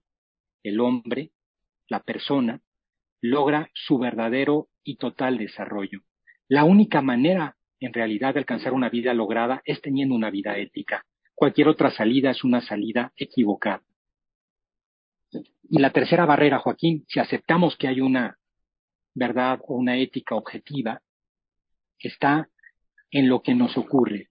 [0.63, 1.31] el hombre,
[1.89, 2.61] la persona,
[3.21, 6.03] logra su verdadero y total desarrollo.
[6.49, 11.05] La única manera, en realidad, de alcanzar una vida lograda es teniendo una vida ética.
[11.35, 13.83] Cualquier otra salida es una salida equivocada.
[15.71, 18.39] Y la tercera barrera, Joaquín, si aceptamos que hay una
[19.15, 21.03] verdad o una ética objetiva,
[22.07, 22.49] está
[23.11, 24.29] en lo que nos ocurre.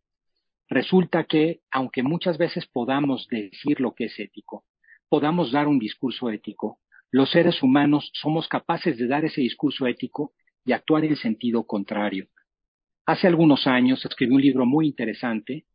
[0.70, 4.64] Resulta que, aunque muchas veces podamos decir lo que es ético,
[5.10, 6.80] podamos dar un discurso ético,
[7.12, 12.28] los seres humanos somos capaces de dar ese discurso ético y actuar en sentido contrario.
[13.06, 15.66] Hace algunos años escribí un libro muy interesante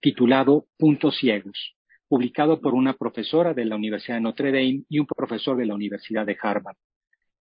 [0.00, 1.76] titulado Puntos Ciegos,
[2.08, 5.74] publicado por una profesora de la Universidad de Notre Dame y un profesor de la
[5.74, 6.76] Universidad de Harvard.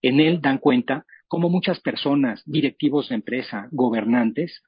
[0.02, 4.62] En él dan cuenta cómo muchas personas, directivos de empresa, gobernantes,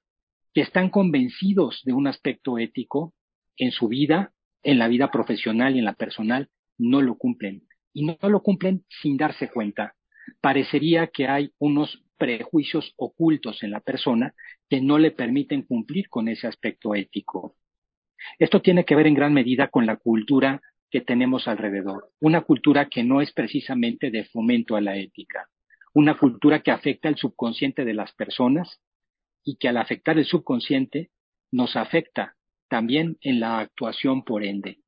[0.54, 3.14] que están convencidos de un aspecto ético
[3.58, 7.64] en su vida, en la vida profesional y en la personal, no lo cumplen
[7.94, 9.96] y no lo cumplen sin darse cuenta.
[10.42, 14.34] Parecería que hay unos prejuicios ocultos en la persona
[14.70, 17.56] que no le permiten cumplir con ese aspecto ético.
[18.38, 22.90] Esto tiene que ver en gran medida con la cultura que tenemos alrededor, una cultura
[22.90, 25.48] que no es precisamente de fomento a la ética,
[25.94, 28.82] una cultura que afecta el subconsciente de las personas
[29.44, 31.12] y que al afectar el subconsciente
[31.52, 32.36] nos afecta
[32.68, 34.80] también en la actuación por ende.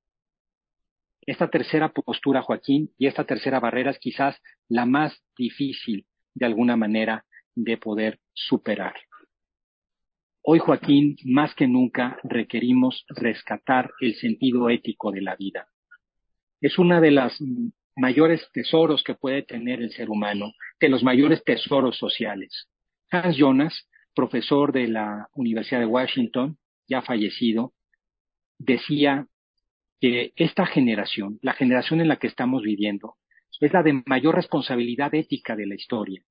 [1.25, 6.75] Esta tercera postura, Joaquín, y esta tercera barrera es quizás la más difícil, de alguna
[6.75, 8.95] manera, de poder superar.
[10.43, 15.67] Hoy, Joaquín, más que nunca requerimos rescatar el sentido ético de la vida.
[16.61, 17.37] Es una de las
[17.95, 22.69] mayores tesoros que puede tener el ser humano, de los mayores tesoros sociales.
[23.09, 27.73] Hans Jonas, profesor de la Universidad de Washington, ya fallecido,
[28.57, 29.27] decía
[29.99, 33.15] que esta generación, la generación en la que estamos viviendo,
[33.59, 36.23] es la de mayor responsabilidad ética de la historia.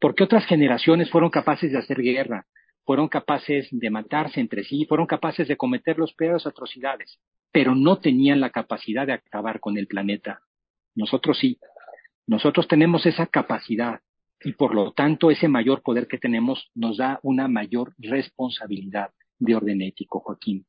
[0.00, 2.46] Porque otras generaciones fueron capaces de hacer guerra,
[2.84, 7.18] fueron capaces de matarse entre sí, fueron capaces de cometer los peores atrocidades,
[7.52, 10.40] pero no tenían la capacidad de acabar con el planeta.
[10.94, 11.58] Nosotros sí.
[12.26, 14.00] Nosotros tenemos esa capacidad
[14.42, 19.54] y por lo tanto ese mayor poder que tenemos nos da una mayor responsabilidad de
[19.54, 20.66] orden ético, Joaquín.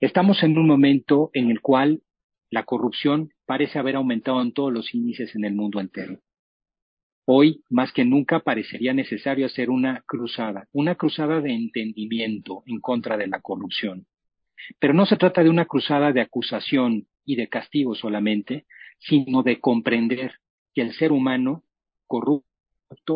[0.00, 2.02] Estamos en un momento en el cual
[2.50, 6.20] la corrupción parece haber aumentado en todos los índices en el mundo entero.
[7.24, 13.16] Hoy, más que nunca, parecería necesario hacer una cruzada, una cruzada de entendimiento en contra
[13.16, 14.06] de la corrupción.
[14.78, 18.66] Pero no se trata de una cruzada de acusación y de castigo solamente,
[18.98, 20.34] sino de comprender
[20.74, 21.64] que el ser humano
[22.06, 22.46] corrupto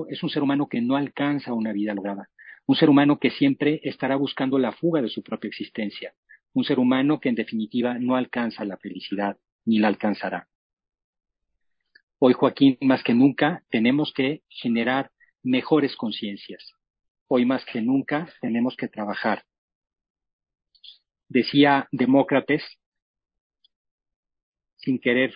[0.09, 2.29] es un ser humano que no alcanza una vida lograda,
[2.67, 6.13] un ser humano que siempre estará buscando la fuga de su propia existencia,
[6.53, 10.49] un ser humano que en definitiva no alcanza la felicidad ni la alcanzará.
[12.19, 15.11] Hoy, Joaquín, más que nunca, tenemos que generar
[15.43, 16.75] mejores conciencias.
[17.29, 19.45] Hoy más que nunca tenemos que trabajar.
[21.31, 22.65] Decía Demócrates,
[24.79, 25.33] sin querer,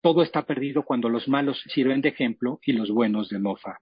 [0.00, 3.78] todo está perdido cuando los malos sirven de ejemplo y los buenos de mofa.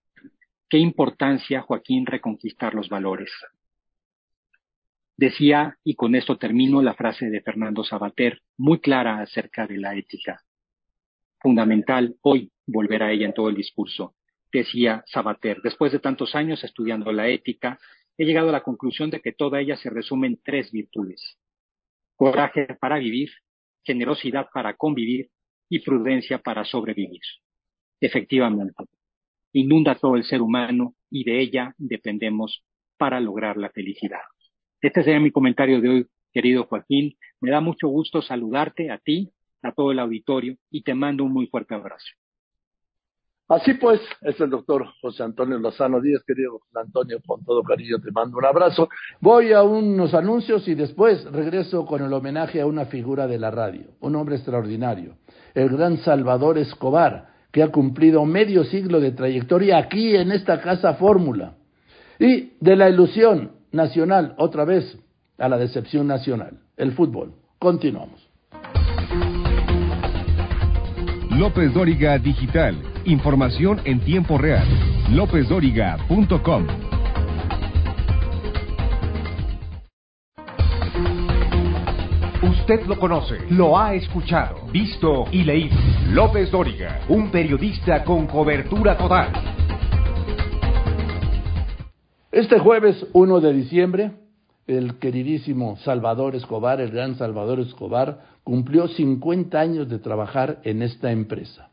[0.68, 3.30] Qué importancia, Joaquín, reconquistar los valores.
[5.16, 9.96] Decía, y con esto termino, la frase de Fernando Sabater, muy clara acerca de la
[9.96, 10.42] ética.
[11.38, 14.14] Fundamental hoy volver a ella en todo el discurso.
[14.52, 17.78] Decía Sabater, después de tantos años estudiando la ética,
[18.20, 21.38] he llegado a la conclusión de que toda ella se resume en tres virtudes.
[22.16, 23.30] Coraje para vivir,
[23.82, 25.30] generosidad para convivir
[25.70, 27.22] y prudencia para sobrevivir.
[27.98, 28.74] Efectivamente,
[29.54, 32.62] inunda todo el ser humano y de ella dependemos
[32.98, 34.20] para lograr la felicidad.
[34.82, 37.16] Este sería mi comentario de hoy, querido Joaquín.
[37.40, 39.30] Me da mucho gusto saludarte a ti,
[39.62, 42.12] a todo el auditorio y te mando un muy fuerte abrazo.
[43.50, 47.98] Así pues, es el doctor José Antonio Lozano Díaz, querido José Antonio, con todo cariño
[47.98, 48.88] te mando un abrazo.
[49.20, 53.50] Voy a unos anuncios y después regreso con el homenaje a una figura de la
[53.50, 55.16] radio, un hombre extraordinario,
[55.52, 60.94] el gran Salvador Escobar, que ha cumplido medio siglo de trayectoria aquí en esta casa
[60.94, 61.56] fórmula.
[62.20, 64.96] Y de la ilusión nacional, otra vez,
[65.38, 67.32] a la decepción nacional, el fútbol.
[67.58, 68.30] Continuamos.
[71.30, 72.89] López Dóriga Digital.
[73.10, 74.64] Información en tiempo real.
[75.10, 76.66] LópezDóriga.com.
[82.40, 85.76] Usted lo conoce, lo ha escuchado, visto y leído.
[86.12, 89.32] López Dóriga, un periodista con cobertura total.
[92.30, 94.12] Este jueves 1 de diciembre,
[94.68, 101.10] el queridísimo Salvador Escobar, el gran Salvador Escobar, cumplió 50 años de trabajar en esta
[101.10, 101.69] empresa.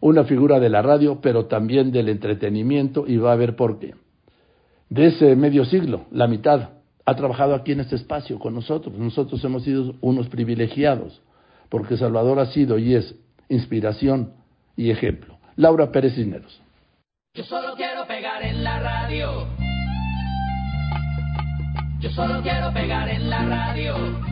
[0.00, 3.94] Una figura de la radio, pero también del entretenimiento, y va a ver por qué.
[4.88, 6.70] De ese medio siglo, la mitad,
[7.04, 8.94] ha trabajado aquí en este espacio con nosotros.
[8.98, 11.22] Nosotros hemos sido unos privilegiados,
[11.68, 13.14] porque Salvador ha sido y es
[13.48, 14.32] inspiración
[14.76, 15.38] y ejemplo.
[15.56, 16.60] Laura Pérez Cisneros.
[17.34, 19.46] Yo solo quiero pegar en la radio.
[22.00, 24.27] Yo solo quiero pegar en la radio.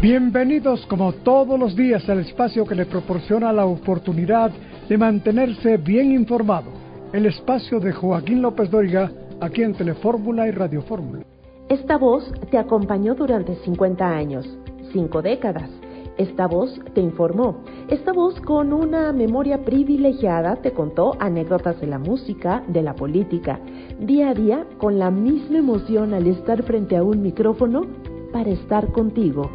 [0.00, 4.52] Bienvenidos como todos los días al espacio que le proporciona la oportunidad
[4.88, 6.70] de mantenerse bien informado.
[7.12, 11.24] El espacio de Joaquín López Dóriga, aquí en Telefórmula y Radio Fórmula.
[11.68, 14.46] Esta voz te acompañó durante 50 años,
[14.92, 15.68] cinco décadas.
[16.16, 17.64] Esta voz te informó.
[17.88, 23.58] Esta voz con una memoria privilegiada te contó anécdotas de la música, de la política,
[23.98, 27.84] día a día con la misma emoción al estar frente a un micrófono
[28.32, 29.50] para estar contigo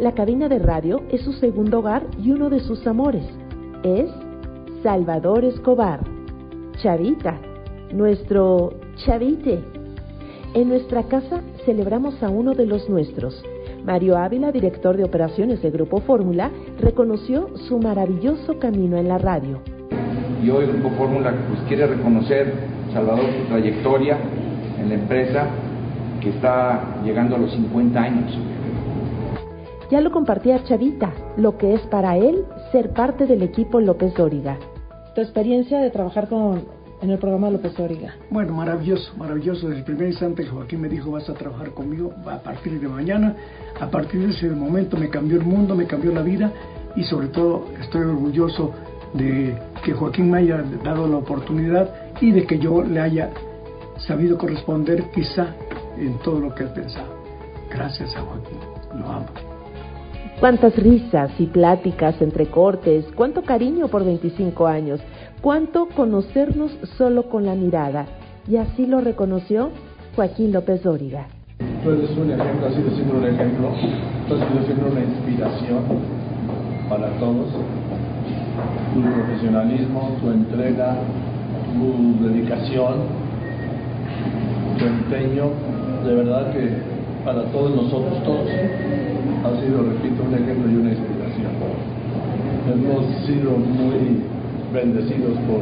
[0.00, 3.24] la cabina de radio es su segundo hogar y uno de sus amores.
[3.82, 4.08] Es
[4.82, 6.00] Salvador Escobar.
[6.78, 7.38] Chavita,
[7.92, 9.62] nuestro chavite.
[10.54, 13.42] En nuestra casa celebramos a uno de los nuestros.
[13.84, 19.60] Mario Ávila, director de operaciones de Grupo Fórmula, reconoció su maravilloso camino en la radio.
[20.42, 22.54] Y hoy Grupo Fórmula pues, quiere reconocer,
[22.94, 24.16] Salvador, su trayectoria
[24.80, 25.46] en la empresa
[26.22, 28.38] que está llegando a los 50 años.
[29.90, 34.56] Ya lo compartía Chavita, lo que es para él ser parte del equipo López Dóriga.
[35.16, 36.62] Tu experiencia de trabajar con,
[37.02, 38.14] en el programa López Dóriga.
[38.30, 39.66] Bueno, maravilloso, maravilloso.
[39.66, 43.34] Desde el primer instante Joaquín me dijo, vas a trabajar conmigo a partir de mañana.
[43.80, 46.52] A partir de ese momento me cambió el mundo, me cambió la vida
[46.94, 48.72] y sobre todo estoy orgulloso
[49.14, 53.30] de que Joaquín me haya dado la oportunidad y de que yo le haya
[54.06, 55.48] sabido corresponder quizá
[55.98, 57.08] en todo lo que él pensaba.
[57.68, 58.58] Gracias a Joaquín,
[58.94, 59.49] lo amo.
[60.40, 64.98] Cuántas risas y pláticas entre cortes, cuánto cariño por 25 años,
[65.42, 68.06] cuánto conocernos solo con la mirada.
[68.48, 69.68] Y así lo reconoció
[70.16, 71.26] Joaquín López Dóriga.
[71.84, 73.68] Tú eres un ejemplo, has sido siempre un ejemplo,
[74.28, 75.84] tú has sido siempre una inspiración
[76.88, 77.48] para todos.
[78.94, 80.96] Tu profesionalismo, tu entrega,
[81.74, 82.94] tu dedicación,
[84.78, 85.50] tu empeño,
[86.06, 91.52] de verdad que para todos nosotros, todos, ha sido, repito, un ejemplo y una inspiración.
[92.72, 94.22] Hemos sido muy
[94.72, 95.60] bendecidos por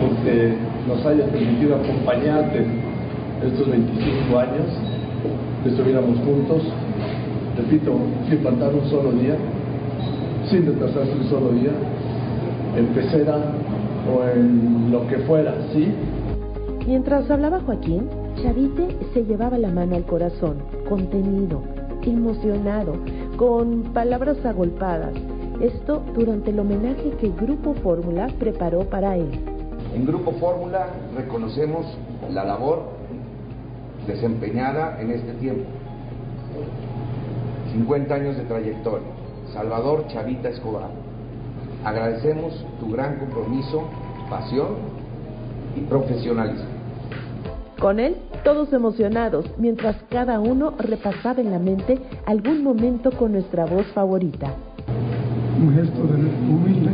[0.00, 0.54] porque
[0.88, 2.64] nos haya permitido acompañarte
[3.44, 4.66] estos 25 años,
[5.62, 6.62] que estuviéramos juntos,
[7.56, 7.92] repito,
[8.28, 9.36] sin faltar un solo día,
[10.50, 11.72] sin retrasarse un solo día,
[12.76, 13.36] en pecera
[14.08, 15.92] o en lo que fuera, ¿sí?
[16.86, 18.08] Mientras hablaba Joaquín,
[18.42, 21.60] Chavite se llevaba la mano al corazón, contenido,
[22.02, 22.94] emocionado,
[23.36, 25.12] con palabras agolpadas.
[25.60, 29.28] Esto durante el homenaje que Grupo Fórmula preparó para él.
[29.94, 31.84] En Grupo Fórmula reconocemos
[32.30, 32.84] la labor
[34.06, 35.64] desempeñada en este tiempo.
[37.72, 39.08] 50 años de trayectoria.
[39.52, 40.88] Salvador Chavita Escobar.
[41.84, 43.82] Agradecemos tu gran compromiso,
[44.30, 44.76] pasión
[45.76, 46.79] y profesionalismo.
[47.80, 53.64] Con él, todos emocionados, mientras cada uno repasaba en la mente algún momento con nuestra
[53.64, 54.52] voz favorita.
[55.58, 56.90] Un gesto de humilde,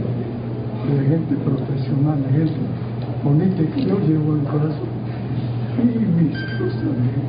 [0.88, 2.54] de gente profesional, de gente
[3.24, 4.88] bonita que yo llevo en el corazón.
[5.76, 7.26] Y mis hijos también.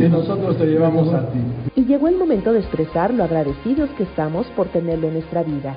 [0.00, 1.38] Y nosotros te llevamos a ti.
[1.74, 5.76] Y llegó el momento de expresar lo agradecidos que estamos por tenerlo en nuestra vida.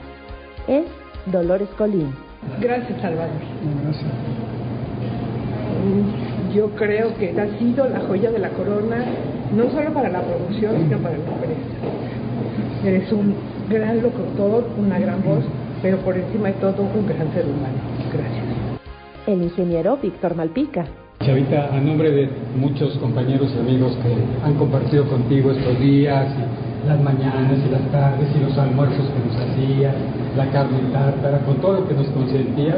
[0.66, 0.86] Es
[1.26, 2.16] Dolores Colín.
[2.62, 3.36] Gracias, Salvador.
[3.84, 4.06] Gracias
[6.54, 9.06] yo creo que ha sido la joya de la corona,
[9.56, 11.62] no solo para la producción, sino para la empresa.
[12.86, 13.36] Eres un
[13.70, 15.44] gran locutor, una gran voz,
[15.82, 17.78] pero por encima de todo un gran ser humano.
[18.12, 18.46] Gracias.
[19.28, 20.86] El ingeniero Víctor Malpica.
[21.24, 26.28] Chavita, a nombre de muchos compañeros y amigos que han compartido contigo estos días
[26.88, 29.96] las mañanas y las tardes y los almuerzos que nos hacías,
[30.36, 32.78] la carne tártara, con todo lo que nos consentías.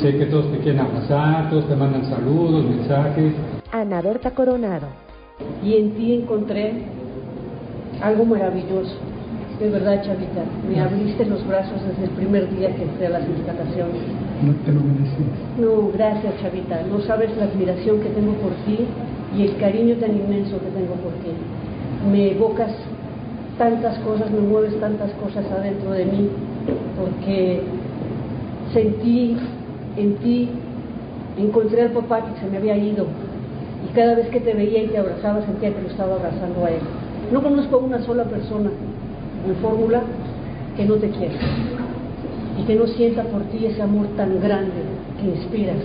[0.00, 3.34] Sé que todos te quieren abrazar, todos te mandan saludos, mensajes.
[3.72, 4.86] Ana Berta Coronado.
[5.64, 6.84] Y en ti encontré
[8.02, 8.96] algo maravilloso.
[9.60, 13.28] De verdad, Chavita, me abriste los brazos desde el primer día que entré a las
[13.28, 14.00] instalaciones.
[14.42, 15.26] No te lo mereces.
[15.58, 16.80] No, gracias, Chavita.
[16.90, 18.86] No sabes la admiración que tengo por ti
[19.36, 21.32] y el cariño tan inmenso que tengo por ti.
[22.10, 22.72] Me evocas
[23.58, 26.30] tantas cosas, me mueves tantas cosas adentro de mí,
[26.98, 27.60] porque
[28.72, 29.36] sentí
[29.96, 30.48] en ti,
[31.38, 33.06] encontré al papá que se me había ido,
[33.88, 36.70] y cada vez que te veía y te abrazaba sentía que lo estaba abrazando a
[36.70, 36.80] él.
[37.32, 38.70] No conozco a una sola persona
[39.46, 40.02] en fórmula
[40.76, 41.34] que no te quiera
[42.58, 44.72] y que no sienta por ti ese amor tan grande
[45.20, 45.76] que inspiras.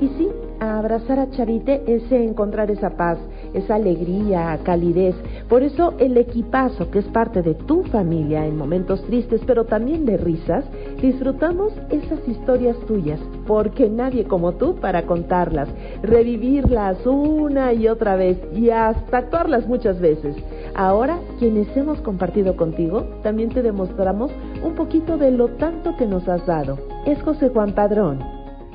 [0.00, 0.28] Y sí,
[0.60, 3.18] a abrazar a Chavite es encontrar esa paz,
[3.54, 5.14] esa alegría, calidez.
[5.48, 10.04] Por eso el equipazo que es parte de tu familia en momentos tristes, pero también
[10.04, 10.64] de risas,
[11.00, 15.68] disfrutamos esas historias tuyas, porque nadie como tú para contarlas,
[16.02, 20.36] revivirlas una y otra vez y hasta actuarlas muchas veces.
[20.74, 24.32] Ahora, quienes hemos compartido contigo, también te demostramos
[24.62, 26.78] un poquito de lo tanto que nos has dado.
[27.06, 28.18] Es José Juan Padrón.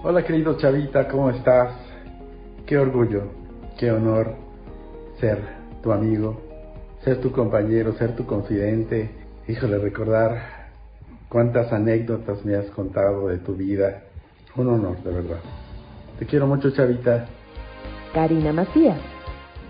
[0.03, 1.73] Hola querido Chavita, ¿cómo estás?
[2.65, 3.23] Qué orgullo,
[3.77, 4.48] qué honor
[5.19, 5.39] ser
[5.83, 6.41] tu amigo,
[7.03, 9.09] ser tu compañero, ser tu confidente.
[9.47, 10.69] Híjole, recordar
[11.29, 14.03] cuántas anécdotas me has contado de tu vida.
[14.55, 15.39] Un honor, de verdad.
[16.17, 17.27] Te quiero mucho, Chavita.
[18.13, 18.99] Karina Macías.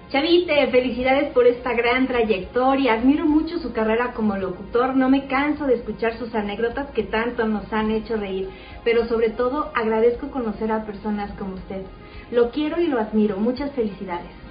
[0.09, 2.93] Chavite, felicidades por esta gran trayectoria.
[2.93, 4.95] Admiro mucho su carrera como locutor.
[4.95, 8.49] No me canso de escuchar sus anécdotas que tanto nos han hecho reír.
[8.83, 11.83] Pero sobre todo agradezco conocer a personas como usted.
[12.31, 13.37] Lo quiero y lo admiro.
[13.37, 14.48] Muchas felicidades.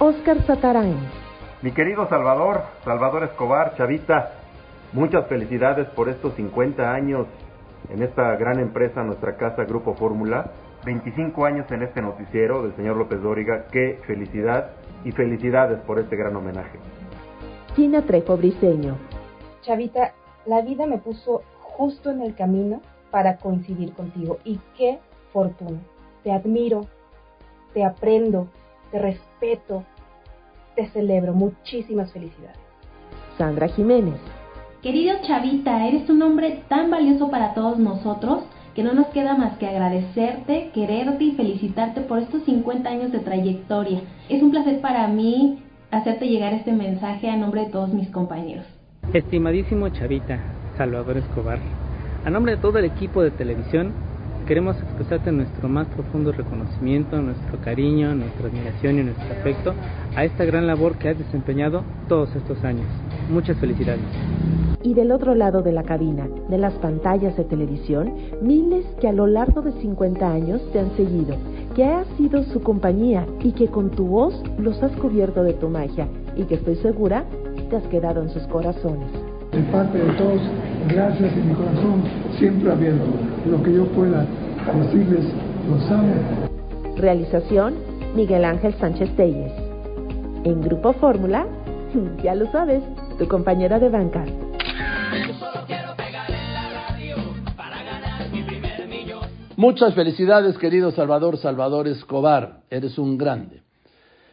[0.00, 0.94] Oscar Satarán.
[1.60, 4.30] Mi querido Salvador, Salvador Escobar, Chavita,
[4.92, 7.26] muchas felicidades por estos 50 años
[7.90, 10.52] en esta gran empresa, nuestra casa Grupo Fórmula.
[10.84, 13.66] 25 años en este noticiero del señor López Dóriga.
[13.72, 14.70] Qué felicidad
[15.04, 16.78] y felicidades por este gran homenaje.
[17.74, 18.96] Gina Trejo Briseño.
[19.62, 20.12] Chavita,
[20.46, 25.00] la vida me puso justo en el camino para coincidir contigo y qué
[25.32, 25.80] fortuna.
[26.22, 26.86] Te admiro,
[27.74, 28.46] te aprendo,
[28.90, 29.84] te respeto,
[30.74, 31.32] te celebro.
[31.32, 32.58] Muchísimas felicidades.
[33.36, 34.20] Sandra Jiménez.
[34.82, 39.58] Querido Chavita, eres un hombre tan valioso para todos nosotros que no nos queda más
[39.58, 44.02] que agradecerte, quererte y felicitarte por estos 50 años de trayectoria.
[44.28, 48.64] Es un placer para mí hacerte llegar este mensaje a nombre de todos mis compañeros.
[49.12, 50.38] Estimadísimo Chavita,
[50.76, 51.58] Salvador Escobar,
[52.24, 53.92] a nombre de todo el equipo de televisión,
[54.48, 59.74] queremos expresarte nuestro más profundo reconocimiento, nuestro cariño, nuestra admiración y nuestro afecto
[60.16, 62.86] a esta gran labor que has desempeñado todos estos años.
[63.30, 64.00] Muchas felicidades.
[64.82, 69.12] Y del otro lado de la cabina, de las pantallas de televisión, miles que a
[69.12, 71.36] lo largo de 50 años te han seguido,
[71.76, 75.68] que has sido su compañía y que con tu voz los has cubierto de tu
[75.68, 77.26] magia y que estoy segura
[77.68, 79.10] te has quedado en sus corazones.
[79.52, 80.40] De parte de todos,
[80.88, 82.02] gracias y mi corazón
[82.38, 83.04] siempre abierto.
[83.50, 84.26] Lo que yo pueda
[84.76, 85.24] decirles,
[85.68, 86.14] los amo.
[86.96, 87.74] Realización,
[88.14, 89.52] Miguel Ángel Sánchez Telles.
[90.44, 91.46] En Grupo Fórmula,
[92.22, 92.82] ya lo sabes,
[93.18, 94.24] tu compañera de banca.
[99.56, 102.60] Muchas felicidades, querido Salvador Salvador Escobar.
[102.70, 103.67] Eres un grande.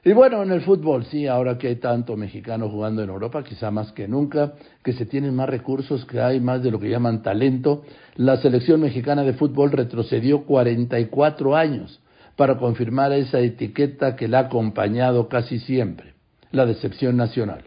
[0.07, 3.71] Y bueno, en el fútbol, sí, ahora que hay tanto mexicano jugando en Europa, quizá
[3.71, 4.53] más que nunca,
[4.83, 7.81] que se tienen más recursos, que hay más de lo que llaman talento,
[8.15, 11.99] la selección mexicana de fútbol retrocedió 44 años
[12.35, 16.13] para confirmar esa etiqueta que la ha acompañado casi siempre,
[16.51, 17.63] la decepción nacional.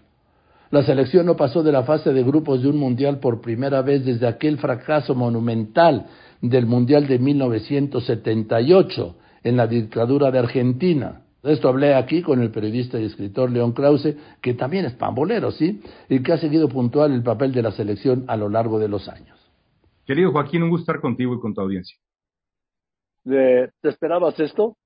[0.71, 4.05] La selección no pasó de la fase de grupos de un mundial por primera vez
[4.05, 6.07] desde aquel fracaso monumental
[6.41, 11.23] del Mundial de 1978 en la dictadura de Argentina.
[11.43, 15.53] De esto hablé aquí con el periodista y escritor León Krause, que también es pambolero,
[15.53, 15.81] ¿sí?
[16.09, 19.09] Y que ha seguido puntual el papel de la selección a lo largo de los
[19.09, 19.39] años.
[20.05, 21.97] Querido Joaquín, un gusto estar contigo y con tu audiencia.
[23.25, 24.77] ¿Te esperabas esto?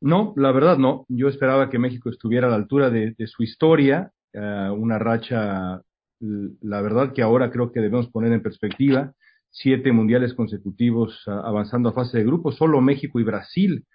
[0.00, 1.06] No, la verdad no.
[1.08, 5.80] Yo esperaba que México estuviera a la altura de, su historia, eh, una racha,
[6.20, 9.14] la verdad que ahora creo que debemos poner en perspectiva
[9.50, 12.52] siete mundiales consecutivos avanzando a fase de grupo.
[12.52, 13.86] Solo México y Brasil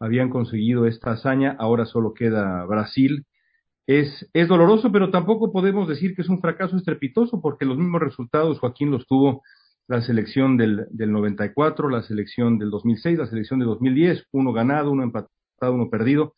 [0.00, 3.26] habían conseguido esta hazaña, ahora solo queda Brasil.
[3.86, 8.02] Es, es doloroso, pero tampoco podemos decir que es un fracaso estrepitoso, porque los mismos
[8.02, 9.42] resultados, Joaquín, los tuvo
[9.86, 14.90] la selección del, del 94, la selección del 2006, la selección del 2010, uno ganado,
[14.90, 16.34] uno empatado, uno perdido.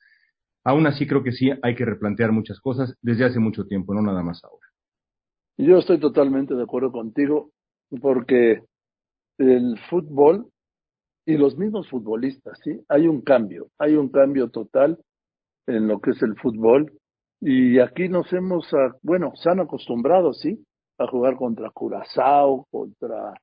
[0.62, 4.02] Aún así creo que sí hay que replantear muchas cosas desde hace mucho tiempo, no
[4.02, 4.66] nada más ahora.
[5.56, 7.50] Yo estoy totalmente de acuerdo contigo
[8.00, 8.62] porque
[9.38, 10.50] el fútbol
[11.26, 12.80] y los mismos futbolistas, ¿sí?
[12.88, 14.98] Hay un cambio, hay un cambio total
[15.66, 16.92] en lo que es el fútbol
[17.40, 18.68] y aquí nos hemos,
[19.02, 20.64] bueno, se han acostumbrado, ¿sí?
[20.98, 23.34] A jugar contra Curazao, contra,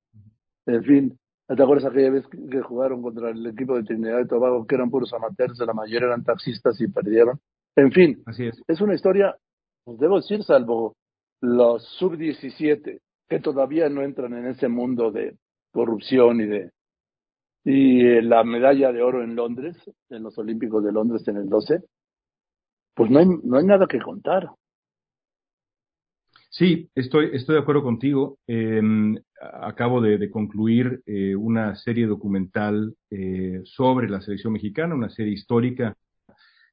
[0.66, 4.66] en fin, ¿te acuerdas aquella vez que jugaron contra el equipo de Trinidad y Tobago,
[4.68, 7.40] que eran puros amateurs, la mayoría eran taxistas y perdieron?
[7.76, 8.62] En fin, Así es.
[8.68, 9.36] es una historia,
[9.84, 10.96] pues debo decir, salvo
[11.42, 13.00] los sub-17,
[13.30, 15.38] que todavía no entran en ese mundo de
[15.72, 16.72] corrupción y de
[17.70, 19.76] y eh, la medalla de oro en Londres,
[20.10, 21.84] en los Olímpicos de Londres en el 12,
[22.96, 24.50] pues no hay, no hay nada que contar.
[26.50, 28.40] Sí, estoy, estoy de acuerdo contigo.
[28.48, 28.82] Eh,
[29.62, 35.94] acabo de, concluir eh, una serie documental eh, sobre la selección mexicana, una serie histórica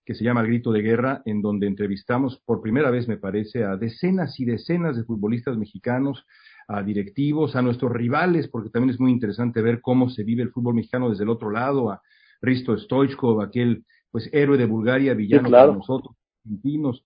[0.05, 3.65] que se llama El Grito de Guerra, en donde entrevistamos por primera vez, me parece,
[3.65, 6.25] a decenas y decenas de futbolistas mexicanos,
[6.69, 10.51] a directivos, a nuestros rivales, porque también es muy interesante ver cómo se vive el
[10.51, 12.01] fútbol mexicano desde el otro lado, a
[12.41, 15.69] Risto Stoichkov, aquel pues héroe de Bulgaria, villano Sí, claro.
[15.69, 17.05] para nosotros, argentinos.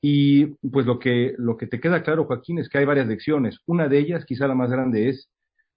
[0.00, 3.58] Y pues lo que, lo que te queda claro, Joaquín, es que hay varias lecciones.
[3.66, 5.28] Una de ellas, quizá la más grande, es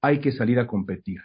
[0.02, 1.20] hay que salir a competir.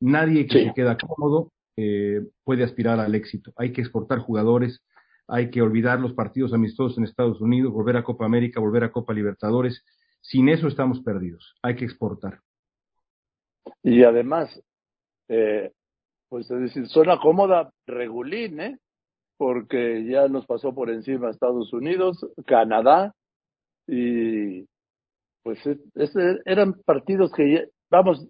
[0.00, 0.64] Nadie que Sí.
[0.66, 3.52] se queda cómodo eh, puede aspirar al éxito.
[3.56, 4.80] Hay que exportar jugadores,
[5.26, 8.92] hay que olvidar los partidos amistosos en Estados Unidos, volver a Copa América, volver a
[8.92, 9.82] Copa Libertadores.
[10.26, 11.54] Sin eso estamos perdidos.
[11.62, 12.40] Hay que exportar.
[13.82, 14.48] Y además,
[15.28, 15.70] eh,
[16.28, 18.78] pues es decir, suena cómoda regulín, ¿eh?
[19.36, 23.12] Porque ya nos pasó por encima Estados Unidos, Canadá,
[23.86, 24.66] y
[25.42, 28.26] pues es- es- eran partidos que, vamos,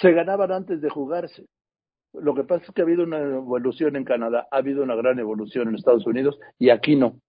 [0.00, 1.46] se ganaban antes de jugarse.
[2.12, 5.20] Lo que pasa es que ha habido una evolución en Canadá, ha habido una gran
[5.20, 7.20] evolución en Estados Unidos y aquí no.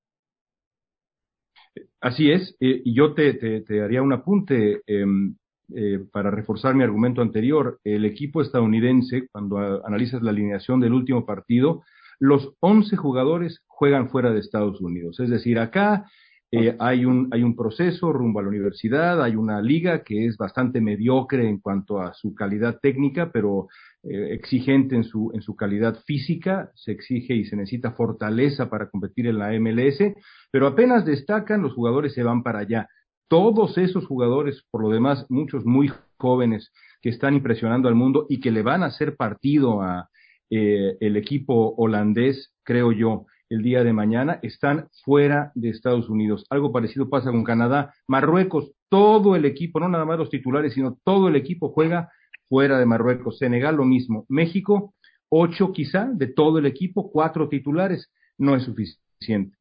[1.99, 5.35] Así es, eh, y yo te, te, haría un apunte em,
[5.73, 7.79] eh, para reforzar mi argumento anterior.
[7.83, 11.83] El equipo estadounidense, cuando analizas la alineación del último partido,
[12.19, 15.19] los 11 jugadores juegan fuera de Estados Unidos.
[15.19, 16.05] Es decir, acá
[16.53, 20.35] eh, hay, un, hay un proceso rumbo a la universidad, hay una liga que es
[20.35, 23.69] bastante mediocre en cuanto a su calidad técnica, pero
[24.03, 28.89] eh, exigente en su, en su calidad física, se exige y se necesita fortaleza para
[28.89, 30.13] competir en la MLS,
[30.51, 32.89] pero apenas destacan, los jugadores se van para allá.
[33.29, 38.41] Todos esos jugadores, por lo demás, muchos muy jóvenes que están impresionando al mundo y
[38.41, 40.09] que le van a hacer partido a
[40.49, 46.45] eh, el equipo holandés, creo yo, el día de mañana, están fuera de Estados Unidos.
[46.49, 50.97] Algo parecido pasa con Canadá, Marruecos, todo el equipo, no nada más los titulares, sino
[51.03, 52.09] todo el equipo juega
[52.47, 53.37] fuera de Marruecos.
[53.39, 54.25] Senegal lo mismo.
[54.29, 54.93] México,
[55.29, 59.57] ocho quizá de todo el equipo, cuatro titulares, no es suficiente.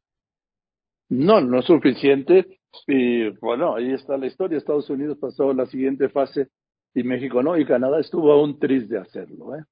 [1.08, 2.60] No, no es suficiente.
[2.86, 4.58] Y bueno, ahí está la historia.
[4.58, 6.46] Estados Unidos pasó la siguiente fase
[6.94, 7.58] y México no.
[7.58, 9.56] Y Canadá estuvo aún triste de hacerlo.
[9.56, 9.64] ¿eh?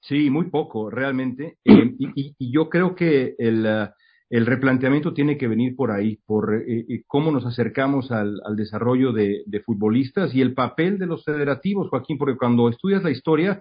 [0.00, 1.58] Sí, muy poco, realmente.
[1.64, 3.94] Eh, y, yo creo que el, ah,
[4.30, 8.56] el replanteamiento tiene que venir por ahí, por eh, eh, cómo nos acercamos al, al
[8.56, 13.10] desarrollo de, de futbolistas y el papel de los federativos, Joaquín, porque cuando estudias la
[13.10, 13.60] historia,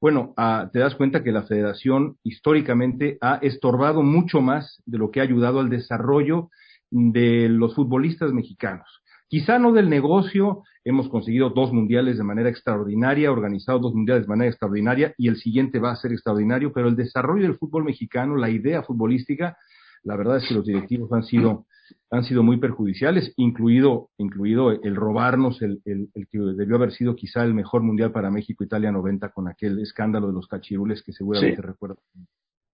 [0.00, 5.10] bueno, ah, te das cuenta que la federación históricamente ha estorbado mucho más de lo
[5.10, 6.50] que ha ayudado al desarrollo
[6.90, 9.02] de los futbolistas mexicanos.
[9.28, 14.28] Quizá no del negocio, hemos conseguido dos mundiales de manera extraordinaria, organizado dos mundiales de
[14.28, 18.36] manera extraordinaria y el siguiente va a ser extraordinario, pero el desarrollo del fútbol mexicano,
[18.36, 19.56] la idea futbolística,
[20.02, 21.64] la verdad es que los directivos han sido,
[22.10, 27.16] han sido muy perjudiciales, incluido, incluido el robarnos el, el, el que debió haber sido
[27.16, 31.12] quizá el mejor mundial para México, Italia 90, con aquel escándalo de los cachirules que
[31.12, 31.62] seguramente Sí.
[31.62, 31.96] recuerdo.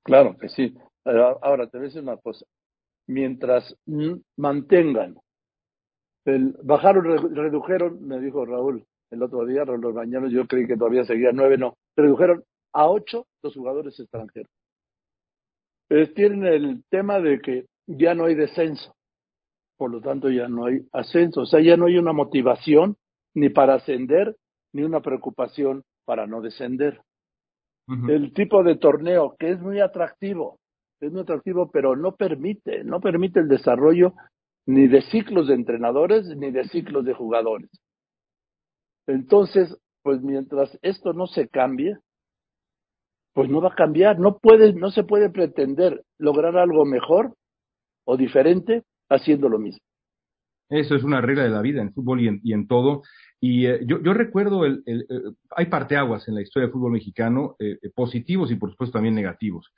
[0.03, 0.74] Claro que sí.
[1.05, 2.44] Ahora te voy a decir una cosa.
[3.07, 3.76] Mientras
[4.36, 5.14] mantengan,
[6.25, 10.77] el, bajaron, re- redujeron, me dijo Raúl el otro día, Raúl Orbañano, yo creí que
[10.77, 14.51] todavía seguía nueve, no, redujeron a ocho los jugadores extranjeros.
[15.89, 18.95] Eh, tienen el tema de que ya no hay descenso,
[19.77, 22.97] por lo tanto ya no hay ascenso, o sea, ya no hay una motivación
[23.35, 24.37] ni para ascender,
[24.73, 27.01] ni una preocupación para no descender
[28.09, 30.61] el tipo de torneo que es muy atractivo,
[31.01, 34.14] es muy atractivo, pero no permite, no permite el desarrollo
[34.67, 37.71] ni de ciclos de entrenadores ni de ciclos de jugadores.
[39.07, 41.97] Entonces, pues mientras esto no se cambie,
[43.33, 47.35] pues no va a cambiar, no puede, no se puede pretender lograr algo mejor
[48.05, 49.81] o diferente haciendo lo mismo.
[50.69, 53.03] Eso es una regla de la vida en fútbol y en, y en todo.
[53.41, 57.57] Y eh, yo, recuerdo, el, el, eh, hay parteaguas en la historia del fútbol mexicano,
[57.59, 59.73] eh, positivos y por supuesto también negativos.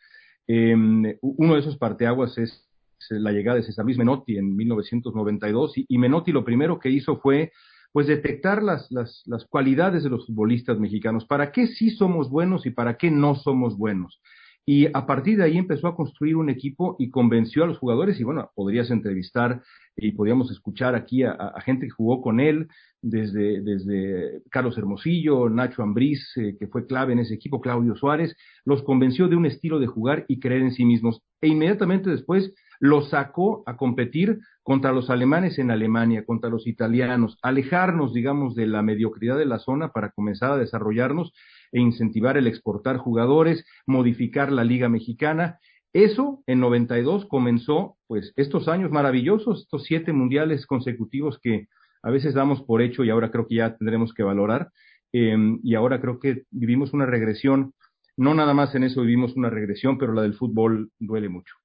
[0.46, 2.68] uno de esos parteaguas es
[3.10, 7.52] la llegada de César Luis Menotti en 1992 y, Menotti lo primero que hizo fue
[7.92, 12.64] pues detectar las, las, las cualidades de los futbolistas mexicanos, para qué sí somos buenos
[12.64, 14.20] y para qué no somos buenos.
[14.64, 18.18] Y a partir de ahí empezó a construir un equipo y convenció a los jugadores
[18.18, 19.60] y bueno, podrías entrevistar
[19.96, 22.68] y podíamos escuchar aquí a, a gente que jugó con él,
[23.02, 28.34] desde, desde Carlos Hermosillo, Nacho Ambriz, eh, que fue clave en ese equipo, Claudio Suárez,
[28.64, 31.20] los convenció de un estilo de jugar y creer en sí mismos.
[31.40, 37.38] E inmediatamente después lo sacó a competir contra los alemanes en Alemania, contra los italianos,
[37.40, 41.32] alejarnos, digamos, de la mediocridad de la zona para comenzar a desarrollarnos
[41.70, 45.60] e incentivar el exportar jugadores, modificar la liga mexicana.
[45.92, 51.68] Eso en 92 comenzó, pues, estos años maravillosos, estos siete mundiales consecutivos que
[52.02, 54.72] a veces damos por hecho y ahora creo que ya tendremos que valorar.
[55.12, 57.74] Eh, y ahora creo que vivimos una regresión.
[58.16, 61.61] No nada más en eso vivimos una regresión, pero la del fútbol duele mucho.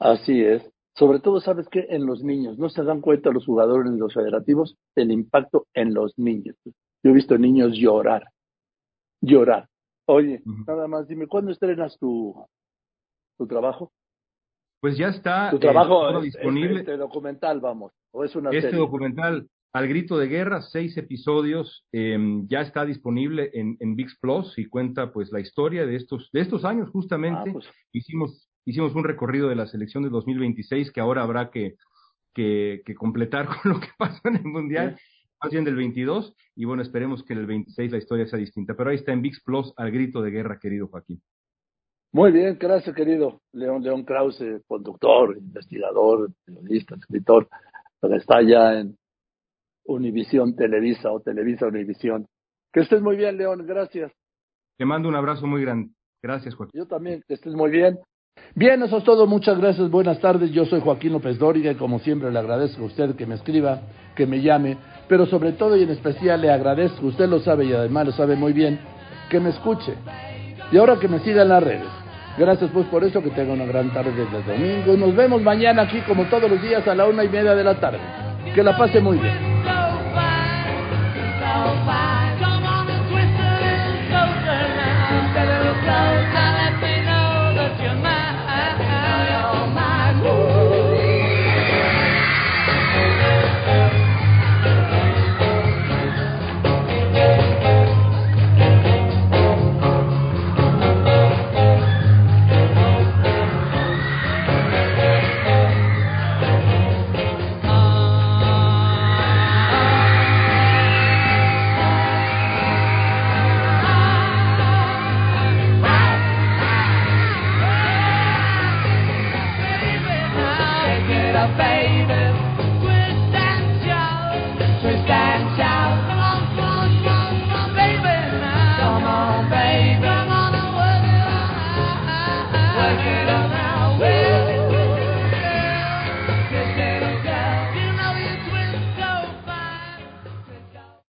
[0.00, 0.68] Así es.
[0.94, 1.86] Sobre todo, ¿sabes qué?
[1.90, 2.58] En los niños.
[2.58, 6.56] No se dan cuenta los jugadores, los federativos, el impacto en los niños.
[6.64, 8.24] Yo he visto niños llorar.
[9.22, 9.68] Llorar.
[10.06, 12.34] Oye, nada más dime, ¿cuándo estrenas tu,
[13.38, 13.92] tu trabajo?
[14.80, 15.50] Pues ya está.
[15.50, 16.80] Tu trabajo eh, disponible.
[16.80, 17.92] este documental, vamos.
[18.12, 23.50] ¿O es una este documental, Al Grito de Guerra, seis episodios, eh, ya está disponible
[23.52, 27.50] en, en VIX Plus y cuenta pues la historia de estos, de estos años justamente.
[27.50, 27.66] Ah, pues.
[27.92, 31.76] Hicimos hicimos un recorrido de la selección de 2026 que ahora habrá que,
[32.34, 34.98] que, completar con lo que pasó en el Mundial,
[35.42, 38.74] más bien del 22, y bueno, esperemos que en el 26 la historia sea distinta.
[38.74, 41.22] Pero ahí está en VIX Plus al grito de guerra, querido Joaquín.
[42.12, 47.48] Muy bien, gracias, querido León León Krause, conductor, investigador, periodista, escritor,
[48.00, 48.98] pero está ya en
[49.84, 52.26] Univisión Televisa o Televisa Univisión.
[52.72, 54.12] Que estés muy bien, León, gracias.
[54.76, 55.92] Te mando un abrazo muy grande.
[56.22, 56.78] Gracias, Joaquín.
[56.78, 57.98] Yo también, que estés muy bien.
[58.54, 59.26] Bien, eso es todo.
[59.26, 59.90] Muchas gracias.
[59.90, 60.50] Buenas tardes.
[60.50, 63.80] Yo soy Joaquín López Dóriga y como siempre le agradezco a usted que me escriba,
[64.16, 64.76] que me llame,
[65.08, 68.36] pero sobre todo y en especial le agradezco, usted lo sabe y además lo sabe
[68.36, 68.78] muy bien,
[69.30, 69.94] que me escuche.
[70.72, 71.88] Y ahora que me siga en las redes.
[72.36, 74.94] Gracias pues por eso, que tenga una gran tarde desde domingo.
[74.94, 77.78] Nos vemos mañana aquí como todos los días a la una y media de la
[77.78, 77.98] tarde.
[78.54, 79.49] Que la pase muy bien.